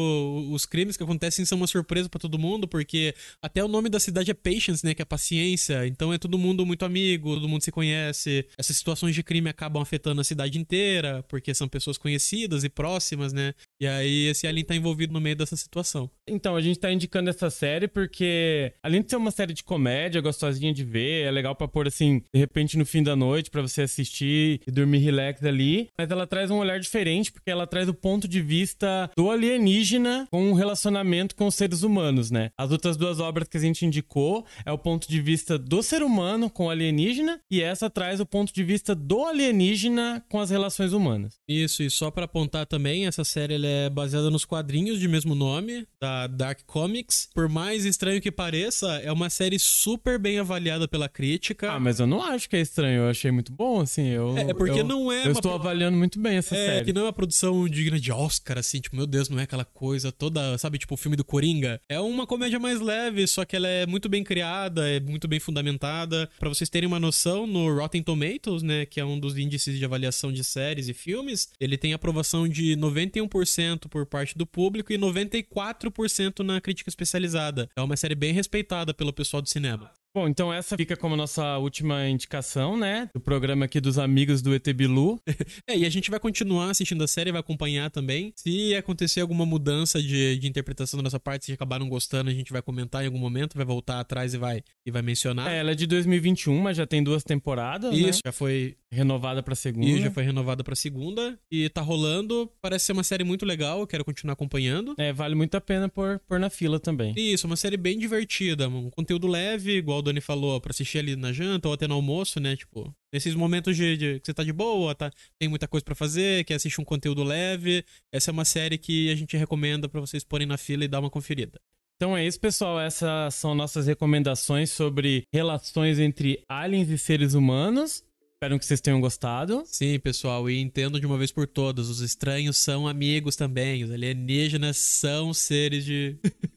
os 0.52 0.66
crimes 0.66 0.96
que 0.96 1.04
acontecem 1.04 1.44
são 1.44 1.58
uma 1.58 1.68
surpresa 1.68 2.08
para 2.08 2.20
todo 2.20 2.38
mundo, 2.40 2.68
porque 2.68 3.14
até 3.42 3.64
o 3.64 3.68
nome 3.68 3.90
da 3.90 4.00
cidade 4.00 4.32
é 4.32 4.34
Patience, 4.34 4.86
né? 4.86 4.94
Que 4.94 5.02
é 5.02 5.06
paciência. 5.06 5.88
Então 5.88 6.14
é 6.14 6.18
todo 6.18 6.38
mundo 6.38 6.52
mundo 6.62 6.66
muito 6.66 6.86
amigo, 6.86 7.34
todo 7.34 7.48
mundo 7.48 7.64
se 7.64 7.72
conhece. 7.72 8.46
Essas 8.58 8.78
situações 8.78 9.16
de 9.16 9.24
crime 9.24 9.50
acabam 9.50 9.82
afetando 9.82 10.22
a 10.22 10.24
cidade 10.24 10.60
inteira, 10.60 11.24
porque 11.28 11.54
são 11.54 11.68
pessoas 11.68 11.98
conhecidas 11.98 12.64
e 12.64 12.70
próximas, 12.70 13.34
né? 13.34 13.54
E 13.80 13.88
aí 13.88 14.28
esse 14.28 14.46
alien 14.46 14.66
tá 14.66 14.76
envolvido 14.76 15.14
no 15.14 15.22
meio 15.22 15.36
dessa 15.36 15.56
situação. 15.56 16.10
Então, 16.28 16.56
a 16.56 16.62
gente 16.62 16.80
tá 16.80 16.92
indicando 16.92 17.30
essa 17.30 17.50
série 17.50 17.88
porque, 17.88 18.74
além 18.84 19.02
de 19.02 19.10
ser 19.10 19.16
uma 19.16 19.32
série 19.32 19.54
de 19.54 19.64
comédia, 19.64 20.22
gostosinha 20.22 20.74
de 20.74 20.84
ver, 20.84 21.26
é 21.26 21.32
legal 21.32 21.56
pra 21.56 21.68
pôr 21.68 21.88
assim, 21.88 22.22
de 22.34 22.40
repente 22.40 22.78
no 22.78 22.86
fim 22.86 23.02
da 23.02 23.16
noite, 23.16 23.50
para 23.50 23.62
você 23.62 23.82
assistir 23.82 24.62
e 24.66 24.72
dormir 24.72 25.00
relax 25.00 25.44
ali. 25.44 25.90
Mas 25.98 26.10
ela 26.12 26.28
traz 26.28 26.51
um 26.52 26.58
olhar 26.58 26.80
diferente, 26.80 27.32
porque 27.32 27.50
ela 27.50 27.68
traz 27.68 27.88
o 27.88 27.94
ponto 27.94 28.28
de 28.28 28.42
vista 28.42 29.10
do 29.16 29.30
alienígena 29.30 30.28
com 30.32 30.50
um 30.50 30.54
relacionamento 30.54 31.36
com 31.36 31.48
os 31.48 31.56
seres 31.56 31.84
humanos, 31.84 32.32
né? 32.32 32.52
As 32.58 32.72
outras 32.72 32.98
duas 32.98 33.20
obras 33.20 33.48
que 33.48 33.58
a 33.58 33.62
gente 33.62 33.86
indicou 33.86 34.46
é 34.66 34.72
o 34.72 34.78
ponto 34.78 35.10
de 35.10 35.22
vista 35.22 35.58
do 35.58 35.82
ser 35.82 36.02
humano 36.04 36.12
humano 36.12 36.50
com 36.50 36.66
o 36.66 36.70
alienígena 36.70 37.40
e 37.50 37.62
essa 37.62 37.90
traz 37.90 38.20
o 38.20 38.26
ponto 38.26 38.54
de 38.54 38.64
vista 38.64 38.94
do 38.94 39.26
alienígena 39.26 40.24
com 40.30 40.40
as 40.40 40.50
relações 40.50 40.94
humanas. 40.94 41.40
Isso, 41.48 41.84
e 41.84 41.90
só 41.90 42.12
para 42.12 42.26
apontar 42.26 42.66
também, 42.66 43.08
essa 43.08 43.24
série 43.24 43.66
é 43.66 43.90
baseada 43.90 44.30
nos 44.30 44.46
quadrinhos 44.46 45.00
de 45.00 45.08
mesmo 45.08 45.34
nome, 45.34 45.88
da 46.00 46.28
Dark 46.28 46.60
Comics. 46.66 47.30
Por 47.34 47.50
mais 47.50 47.86
estranho 47.86 48.22
que 48.22 48.32
pareça, 48.32 48.88
é 49.04 49.12
uma 49.12 49.30
série 49.30 49.58
super 49.58 50.20
bem 50.20 50.40
avaliada 50.40 50.88
pela 50.88 51.10
crítica. 51.10 51.72
Ah, 51.72 51.80
mas 51.80 52.00
eu 52.00 52.08
não 52.08 52.22
acho 52.22 52.50
que 52.50 52.56
é 52.56 52.62
estranho, 52.62 53.04
eu 53.04 53.10
achei 53.10 53.32
muito 53.32 53.52
bom, 53.52 53.82
assim. 53.82 54.08
Eu, 54.08 54.38
é, 54.38 54.52
é 54.52 54.54
porque 54.54 54.82
eu, 54.82 54.86
não 54.86 55.12
é. 55.12 55.28
Eu 55.28 55.32
estou 55.32 55.54
avaliando 55.54 55.98
muito 55.98 56.20
bem 56.20 56.38
essa 56.42 56.56
é, 56.56 56.66
série. 56.66 56.86
Que 56.86 56.94
não 56.94 57.04
é 57.04 57.06
uma 57.06 57.14
produção 57.14 57.68
digna 57.68 58.00
de 58.00 58.12
Oscar, 58.12 58.58
assim, 58.58 58.80
tipo, 58.80 58.96
meu 58.96 59.08
Deus, 59.08 59.30
não 59.30 59.40
é 59.40 59.44
aquela 59.44 59.66
coisa 59.66 60.12
toda, 60.12 60.58
sabe, 60.58 60.78
tipo 60.78 60.94
o 60.94 60.98
filme 60.98 61.16
do 61.16 61.24
Coringa. 61.24 61.80
É 61.88 62.00
uma 62.00 62.28
comédia 62.28 62.60
mais 62.60 62.80
leve, 62.80 63.26
só 63.28 63.46
que 63.46 63.56
ela 63.56 63.68
é 63.68 63.86
muito 63.86 64.10
bem 64.10 64.24
criada, 64.24 64.90
é 64.90 65.00
muito 65.00 65.28
bem 65.28 65.40
fundamentada 65.40 66.30
para 66.40 66.50
vocês 66.50 66.70
terem 66.70 66.88
uma 66.88 67.00
noção, 67.00 67.48
no 67.48 67.74
Rotten 67.74 68.04
Tomatoes, 68.04 68.62
né, 68.62 68.86
que 68.86 69.00
é 69.00 69.06
um 69.06 69.20
dos 69.20 69.38
índices 69.38 69.78
de 69.78 69.86
avaliação 69.86 70.32
de 70.32 70.44
séries 70.44 70.88
e 70.88 70.94
filmes, 70.94 71.50
ele 71.60 71.78
tem 71.78 71.94
aprovação 71.94 72.48
de 72.48 72.76
91% 72.76 73.88
por 73.88 74.06
parte 74.06 74.38
do 74.38 74.46
público 74.46 74.92
e 74.92 74.98
94% 74.98 76.40
na 76.40 76.60
crítica 76.60 76.90
especializada. 76.90 77.70
É 77.76 77.82
uma 77.82 77.98
série 77.98 78.16
bem 78.16 78.34
respeitada 78.34 78.94
pelo 78.94 79.14
pessoal 79.14 79.42
do 79.42 79.50
cinema. 79.50 79.92
Bom, 80.14 80.28
então 80.28 80.54
essa 80.54 80.76
fica 80.76 80.98
como 80.98 81.16
nossa 81.16 81.58
última 81.58 82.06
indicação, 82.10 82.76
né? 82.76 83.10
Do 83.14 83.22
programa 83.22 83.64
aqui 83.64 83.80
dos 83.80 83.98
amigos 83.98 84.42
do 84.42 84.54
ET 84.54 84.68
Bilu. 84.74 85.22
é, 85.66 85.78
e 85.78 85.86
a 85.86 85.90
gente 85.90 86.12
vai 86.12 86.20
continuar 86.20 86.70
assistindo 86.70 87.02
a 87.02 87.08
série, 87.08 87.32
vai 87.32 87.40
acompanhar 87.40 87.90
também. 87.90 88.34
Se 88.36 88.76
acontecer 88.76 89.22
alguma 89.22 89.46
mudança 89.46 90.02
de, 90.02 90.38
de 90.38 90.48
interpretação 90.50 90.98
da 90.98 91.04
nossa 91.04 91.20
parte, 91.20 91.46
se 91.46 91.54
acabaram 91.54 91.88
gostando, 91.88 92.30
a 92.30 92.34
gente 92.34 92.52
vai 92.52 92.62
comentar 92.62 93.04
em 93.04 93.06
algum 93.06 93.18
momento, 93.18 93.56
vai 93.56 93.66
voltar 93.66 94.02
atrás 94.02 94.34
e 94.34 94.38
vai, 94.38 94.62
e 94.86 94.92
vai 94.92 95.02
mencionar. 95.02 95.50
É, 95.50 95.60
ela 95.60 95.72
é 95.72 95.76
de 95.76 95.88
2021, 95.88 96.60
mas 96.60 96.76
já 96.76 96.86
tem 96.86 97.02
duas 97.02 97.24
temporadas, 97.24 97.94
Isso, 97.96 98.06
né? 98.06 98.20
já 98.26 98.32
foi... 98.34 98.76
Renovada 98.94 99.42
pra 99.42 99.56
segunda. 99.56 99.88
Isso, 99.88 100.02
já 100.02 100.12
foi 100.12 100.24
renovada 100.24 100.66
pra 100.66 100.76
segunda. 100.76 101.40
E 101.50 101.70
tá 101.70 101.80
rolando. 101.80 102.52
Parece 102.62 102.88
ser 102.88 102.92
uma 102.92 103.06
série 103.06 103.24
muito 103.24 103.46
legal, 103.46 103.80
eu 103.80 103.88
quero 103.88 104.04
continuar 104.04 104.34
acompanhando. 104.34 104.94
É, 104.98 105.14
vale 105.14 105.34
muito 105.34 105.56
a 105.56 105.62
pena 105.62 105.88
pôr, 105.88 106.20
pôr 106.28 106.38
na 106.38 106.50
fila 106.50 106.78
também. 106.78 107.14
Isso, 107.16 107.48
uma 107.48 107.56
série 107.56 107.78
bem 107.78 107.98
divertida. 107.98 108.68
Um 108.68 108.90
conteúdo 108.90 109.28
leve, 109.28 109.78
igual 109.78 110.01
o 110.02 110.04
Dani 110.04 110.22
falou, 110.22 110.60
pra 110.60 110.72
assistir 110.72 111.00
ali 111.00 111.16
na 111.16 111.32
janta 111.32 111.68
ou 111.68 111.74
até 111.74 111.88
no 111.88 111.96
almoço, 111.96 112.40
né? 112.40 112.56
Tipo, 112.56 112.94
nesses 113.14 113.34
momentos 113.34 113.76
de, 113.76 113.96
de 113.98 114.20
que 114.20 114.26
você 114.26 114.34
tá 114.34 114.44
de 114.44 114.52
boa, 114.52 114.94
tá, 114.94 115.12
tem 115.40 115.48
muita 115.48 115.68
coisa 115.68 115.84
para 115.84 115.96
fazer, 115.96 116.44
quer 116.44 116.56
assistir 116.56 116.82
um 116.82 116.86
conteúdo 116.86 117.24
leve. 117.24 117.86
Essa 118.12 118.32
é 118.32 118.34
uma 118.34 118.46
série 118.46 118.78
que 118.78 119.10
a 119.10 119.16
gente 119.16 119.38
recomenda 119.38 119.88
para 119.88 120.02
vocês 120.02 120.24
porem 120.24 120.48
na 120.48 120.58
fila 120.58 120.84
e 120.84 120.88
dar 120.88 121.00
uma 121.00 121.10
conferida. 121.10 121.60
Então 121.96 122.18
é 122.18 122.26
isso, 122.26 122.40
pessoal. 122.40 122.80
Essas 122.80 123.36
são 123.36 123.54
nossas 123.54 123.86
recomendações 123.86 124.72
sobre 124.72 125.24
relações 125.32 126.00
entre 126.00 126.44
aliens 126.50 126.90
e 126.90 126.98
seres 126.98 127.36
humanos. 127.36 128.04
Espero 128.34 128.58
que 128.58 128.66
vocês 128.66 128.82
tenham 128.82 129.00
gostado. 129.00 129.62
Sim, 129.68 130.00
pessoal, 130.00 130.50
e 130.50 130.60
entendo 130.60 131.00
de 131.00 131.06
uma 131.06 131.16
vez 131.16 131.32
por 131.32 131.46
todas: 131.46 131.90
os 131.90 132.02
estranhos 132.02 132.58
são 132.58 132.88
amigos 132.88 133.36
também. 133.36 133.84
Os 133.84 133.92
alienígenas 133.92 134.78
são 134.78 135.32
seres 135.32 135.86
de. 135.86 136.18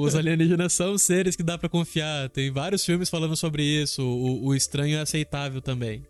Os 0.00 0.14
alienígenas 0.14 0.72
são 0.72 0.96
seres 0.96 1.34
que 1.34 1.42
dá 1.42 1.58
para 1.58 1.68
confiar. 1.68 2.28
Tem 2.28 2.52
vários 2.52 2.84
filmes 2.84 3.10
falando 3.10 3.36
sobre 3.36 3.64
isso. 3.64 4.02
O, 4.02 4.46
o 4.46 4.54
estranho 4.54 4.96
é 4.96 5.00
aceitável 5.00 5.60
também. 5.60 6.04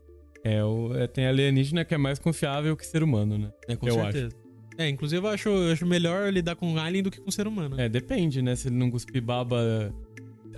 É, 0.45 0.63
o, 0.63 0.95
é, 0.95 1.07
tem 1.07 1.27
alienígena 1.27 1.85
que 1.85 1.95
é 1.95 1.99
mais 1.99 2.19
confiável 2.19 2.77
que 2.77 2.87
ser 2.87 3.03
humano, 3.03 3.39
né? 3.39 3.51
É, 3.67 3.75
com 3.77 3.89
eu 3.89 3.95
certeza. 3.95 4.27
Acho. 4.27 4.49
É, 4.79 4.89
inclusive 4.89 5.27
eu 5.27 5.31
acho, 5.31 5.49
eu 5.49 5.73
acho 5.73 5.87
melhor 5.87 6.33
lidar 6.33 6.55
com 6.55 6.73
um 6.73 6.79
alien 6.79 7.03
do 7.03 7.11
que 7.11 7.19
com 7.19 7.29
um 7.29 7.33
ser 7.33 7.49
humano. 7.49 7.81
É, 7.81 7.89
depende, 7.89 8.43
né? 8.43 8.55
Se 8.55 8.69
ele 8.69 8.77
não 8.77 8.91
cuspir 8.91 9.23
baba 9.23 9.93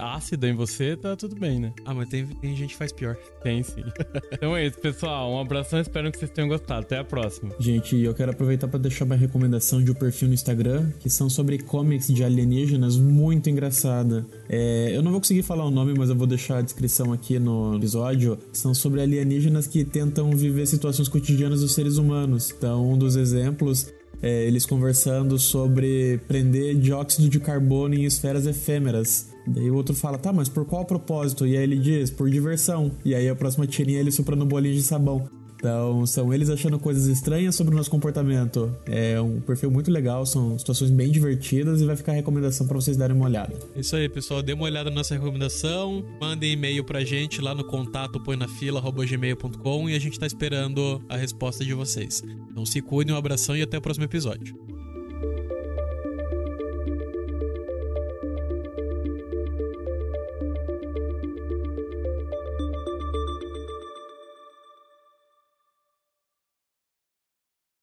ácida 0.01 0.49
em 0.49 0.55
você, 0.55 0.97
tá 0.97 1.17
tudo 1.17 1.37
bem, 1.37 1.61
né? 1.61 1.73
Ah, 1.85 1.95
mas 1.95 2.09
tem, 2.09 2.27
tem 2.27 2.57
gente 2.57 2.71
que 2.71 2.77
faz 2.77 2.93
pior. 2.93 3.17
Tem 3.43 3.63
sim. 3.63 3.85
então 4.33 4.57
é 4.57 4.67
isso, 4.67 4.79
pessoal. 4.79 5.33
Um 5.33 5.41
abração, 5.41 5.81
espero 5.81 6.11
que 6.11 6.19
vocês 6.19 6.31
tenham 6.31 6.49
gostado. 6.49 6.81
Até 6.81 6.99
a 6.99 7.05
próxima. 7.05 7.55
Gente, 7.59 7.97
eu 7.97 8.15
quero 8.15 8.33
aproveitar 8.33 8.69
para 8.69 8.79
deixar 8.79 9.05
uma 9.05 9.17
recomendação 9.17 9.83
de 9.83 9.91
um 9.91 9.95
perfil 9.95 10.29
no 10.29 10.35
Instagram, 10.35 10.91
que 10.99 11.11
são 11.11 11.29
sobre 11.29 11.59
comics 11.59 12.09
de 12.09 12.25
alienígenas, 12.25 12.97
muito 12.97 13.51
engraçada. 13.51 14.27
É, 14.49 14.91
eu 14.95 15.03
não 15.03 15.11
vou 15.11 15.21
conseguir 15.21 15.43
falar 15.43 15.65
o 15.65 15.71
nome, 15.71 15.95
mas 15.97 16.11
eu 16.11 16.17
vou 16.17 16.27
deixar 16.27 16.59
a 16.59 16.63
descrição 16.63 17.13
aqui 17.13 17.39
no 17.39 17.77
episódio. 17.77 18.39
São 18.53 18.75
sobre 18.75 19.01
alienígenas 19.01 19.67
que 19.67 19.85
tentam 19.85 20.31
viver 20.31 20.67
situações 20.67 21.09
cotidianas 21.09 21.61
dos 21.61 21.75
seres 21.75 21.97
humanos. 21.97 22.53
Então, 22.57 22.91
um 22.91 22.97
dos 22.97 23.17
exemplos 23.17 23.93
é, 24.23 24.45
eles 24.45 24.67
conversando 24.67 25.39
sobre 25.39 26.21
prender 26.29 26.77
dióxido 26.77 27.29
de 27.29 27.41
carbono 27.41 27.95
em 27.95 28.05
esferas 28.05 28.47
efêmeras. 28.47 29.30
Daí 29.47 29.71
o 29.71 29.75
outro 29.75 29.95
fala, 29.95 30.19
tá, 30.19 30.33
mas 30.33 30.49
por 30.49 30.65
qual 30.65 30.85
propósito? 30.85 31.47
E 31.47 31.57
aí 31.57 31.63
ele 31.63 31.79
diz, 31.79 32.11
por 32.11 32.31
diversão. 32.31 32.91
E 33.05 33.15
aí 33.15 33.29
a 33.29 33.35
próxima 33.35 33.67
tirinha 33.67 34.01
ele 34.01 34.11
soprando 34.11 34.45
bolinho 34.45 34.75
de 34.75 34.83
sabão. 34.83 35.29
Então, 35.61 36.07
são 36.07 36.33
eles 36.33 36.49
achando 36.49 36.79
coisas 36.79 37.07
estranhas 37.07 37.55
sobre 37.55 37.75
o 37.75 37.77
nosso 37.77 37.91
comportamento. 37.91 38.75
É 38.87 39.21
um 39.21 39.41
perfil 39.43 39.71
muito 39.71 39.91
legal, 39.91 40.25
são 40.25 40.59
situações 40.59 40.91
bem 40.91 41.11
divertidas 41.11 41.83
e 41.83 41.85
vai 41.85 41.97
ficar 41.97 42.13
a 42.13 42.15
recomendação 42.15 42.67
para 42.67 42.77
vocês 42.77 42.97
darem 42.97 43.15
uma 43.15 43.27
olhada. 43.27 43.55
Isso 43.77 43.95
aí, 43.95 44.09
pessoal. 44.09 44.43
Dê 44.43 44.55
uma 44.55 44.65
olhada 44.65 44.89
na 44.89 44.97
nossa 44.97 45.15
recomendação. 45.15 46.03
Mandem 46.19 46.53
e-mail 46.53 46.83
pra 46.83 47.05
gente 47.05 47.43
lá 47.43 47.55
no 47.55 47.63
contato 47.63 48.19
põenafila.gmail.com 48.19 49.91
e 49.91 49.95
a 49.95 49.99
gente 49.99 50.19
tá 50.19 50.27
esperando 50.27 51.03
a 51.11 51.17
resposta 51.19 51.63
de 51.63 51.75
vocês. 51.75 52.23
Então 52.51 52.65
se 52.65 52.81
cuidem, 52.81 53.15
um 53.15 53.19
abração 53.19 53.55
e 53.55 53.61
até 53.61 53.77
o 53.77 53.83
próximo 53.83 54.07
episódio. 54.07 54.80